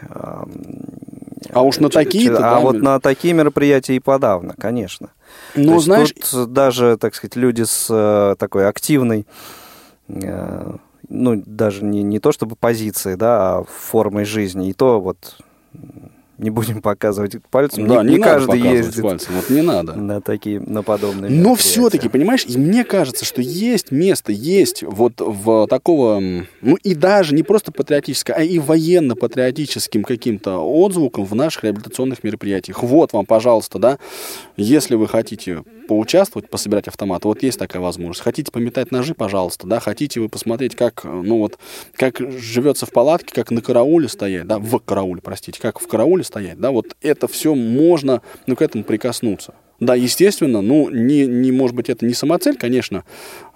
[1.54, 5.10] А уж на такие-то, А да, вот на такие мероприятия и подавно, конечно.
[5.54, 9.26] Ну, знаешь, тут даже, так сказать, люди с э, такой активной,
[10.10, 10.76] э,
[11.10, 15.38] ну, даже не, не то чтобы позицией, да, а формой жизни, и то вот
[16.38, 19.96] не будем показывать пальцем, да, не, не, не каждый ездит пальцем, вот не надо.
[19.96, 25.14] на такие, на подобные Но все-таки, понимаешь, и мне кажется, что есть место, есть вот
[25.20, 31.64] в такого, ну и даже не просто патриотическое, а и военно-патриотическим каким-то отзвуком в наших
[31.64, 32.84] реабилитационных мероприятиях.
[32.84, 33.98] Вот вам, пожалуйста, да,
[34.58, 38.22] если вы хотите поучаствовать, пособирать автоматы, вот есть такая возможность.
[38.22, 41.58] Хотите пометать ножи, пожалуйста, да, хотите вы посмотреть, как, э, ну вот,
[41.94, 46.24] как живется в палатке, как на карауле стоять, да, в карауле, простите, как в карауле
[46.24, 49.54] стоять, да, вот это все можно, ну, к этому прикоснуться.
[49.80, 53.04] Да, естественно, ну, не, не, может быть, это не самоцель, конечно,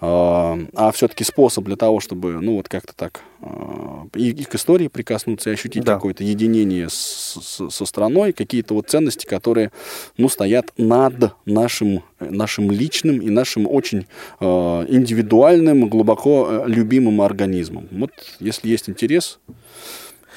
[0.02, 4.54] а, а все-таки способ для того, чтобы, ну, вот как-то так а, и, и к
[4.56, 5.96] истории прикоснуться, и ощутить Да.
[5.96, 9.72] какое-то единение с- с- со страной, какие-то вот ценности, которые,
[10.18, 14.06] ну, стоят над нашим, нашим личным и нашим очень
[14.42, 17.88] а, индивидуальным, глубоко э, любимым организмом.
[17.92, 18.12] Вот,
[18.42, 19.40] если есть интерес,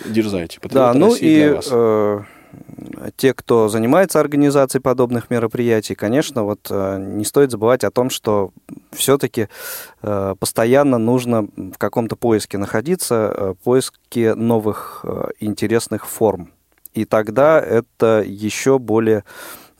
[0.06, 0.58] дерзайте.
[0.70, 1.68] Да, ну России и для вас.
[1.70, 2.20] э,
[3.16, 8.50] те, кто занимается организацией подобных мероприятий, конечно, вот э, не стоит забывать о том, что
[8.92, 9.48] все-таки
[10.00, 16.50] постоянно нужно в каком-то поиске находиться, э, поиске новых э, интересных форм.
[16.94, 19.24] И тогда это еще более,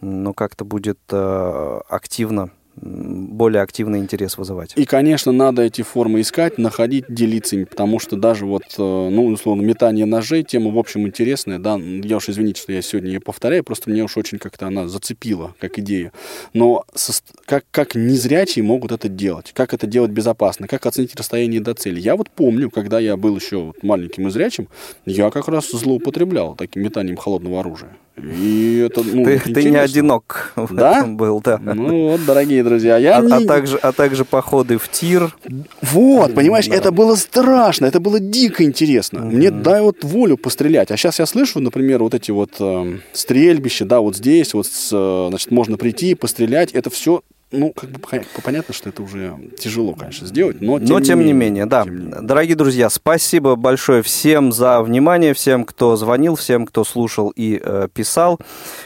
[0.00, 4.72] ну, как-то будет э, активно, более активный интерес вызывать.
[4.76, 9.26] И, конечно, надо эти формы искать, находить, делиться ими, потому что даже вот, э, ну,
[9.26, 13.20] условно, метание ножей, тема, в общем, интересная, да, я уж извините, что я сегодня ее
[13.20, 16.12] повторяю, просто мне уж очень как-то она зацепила, как идея.
[16.54, 21.60] Но со- как, как незрячие могут это делать, как это делать безопасно, как оценить расстояние
[21.60, 22.00] до цели.
[22.00, 24.68] Я вот помню, когда я был еще маленьким и зрячим,
[25.04, 27.96] я как раз злоупотреблял таким метанием холодного оружия.
[28.22, 30.98] И это, ну, ты, ты не одинок в Да?
[30.98, 31.58] этом был, да.
[31.58, 35.34] Ну вот, дорогие друзья, я а, а не- также, а также походы в тир.
[35.80, 39.20] Вот, понимаешь, это было страшно, это было дико интересно.
[39.20, 40.90] Мне дай вот волю пострелять.
[40.90, 44.90] А сейчас я слышу, например, вот эти вот эм, стрельбища, да, вот здесь, вот, с,
[44.92, 46.72] э, значит, можно прийти, пострелять.
[46.72, 47.22] Это все
[47.52, 47.98] ну, как бы
[48.42, 51.66] понятно, что это уже тяжело, конечно, сделать, но тем, но, не, тем менее, не менее,
[51.66, 51.84] да.
[51.84, 52.22] Тем не менее.
[52.22, 57.88] Дорогие друзья, спасибо большое всем за внимание, всем, кто звонил, всем, кто слушал и э,
[57.92, 58.38] писал.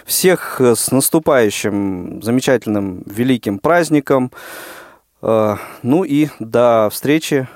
[0.05, 4.33] Всех э, с наступающим замечательным великим праздником.
[5.23, 7.49] Э, ну и до встречи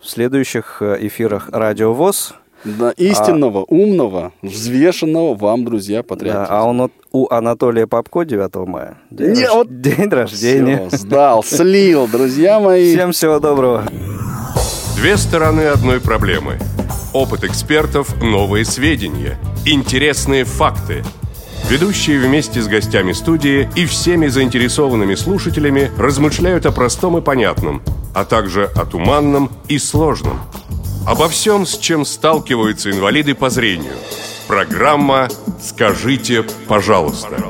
[0.00, 2.34] в следующих э, эфирах Радио ВОЗ.
[2.64, 6.46] Да, истинного, а, умного, взвешенного вам, друзья, патриотизма.
[6.46, 8.96] Да, а он, у Анатолия Попко 9 мая.
[9.10, 9.54] День, Не, рож...
[9.54, 9.80] вот...
[9.82, 10.88] день рождения.
[10.88, 12.94] Все, сдал, слил, друзья мои.
[12.94, 13.84] Всем всего доброго.
[14.96, 16.58] Две стороны одной проблемы.
[17.12, 21.04] Опыт экспертов, новые сведения, интересные факты.
[21.68, 27.82] Ведущие вместе с гостями студии и всеми заинтересованными слушателями размышляют о простом и понятном,
[28.14, 30.40] а также о туманном и сложном–
[31.06, 33.92] Обо всем, с чем сталкиваются инвалиды по зрению.
[34.48, 35.28] Программа
[35.62, 37.44] «Скажите, пожалуйста».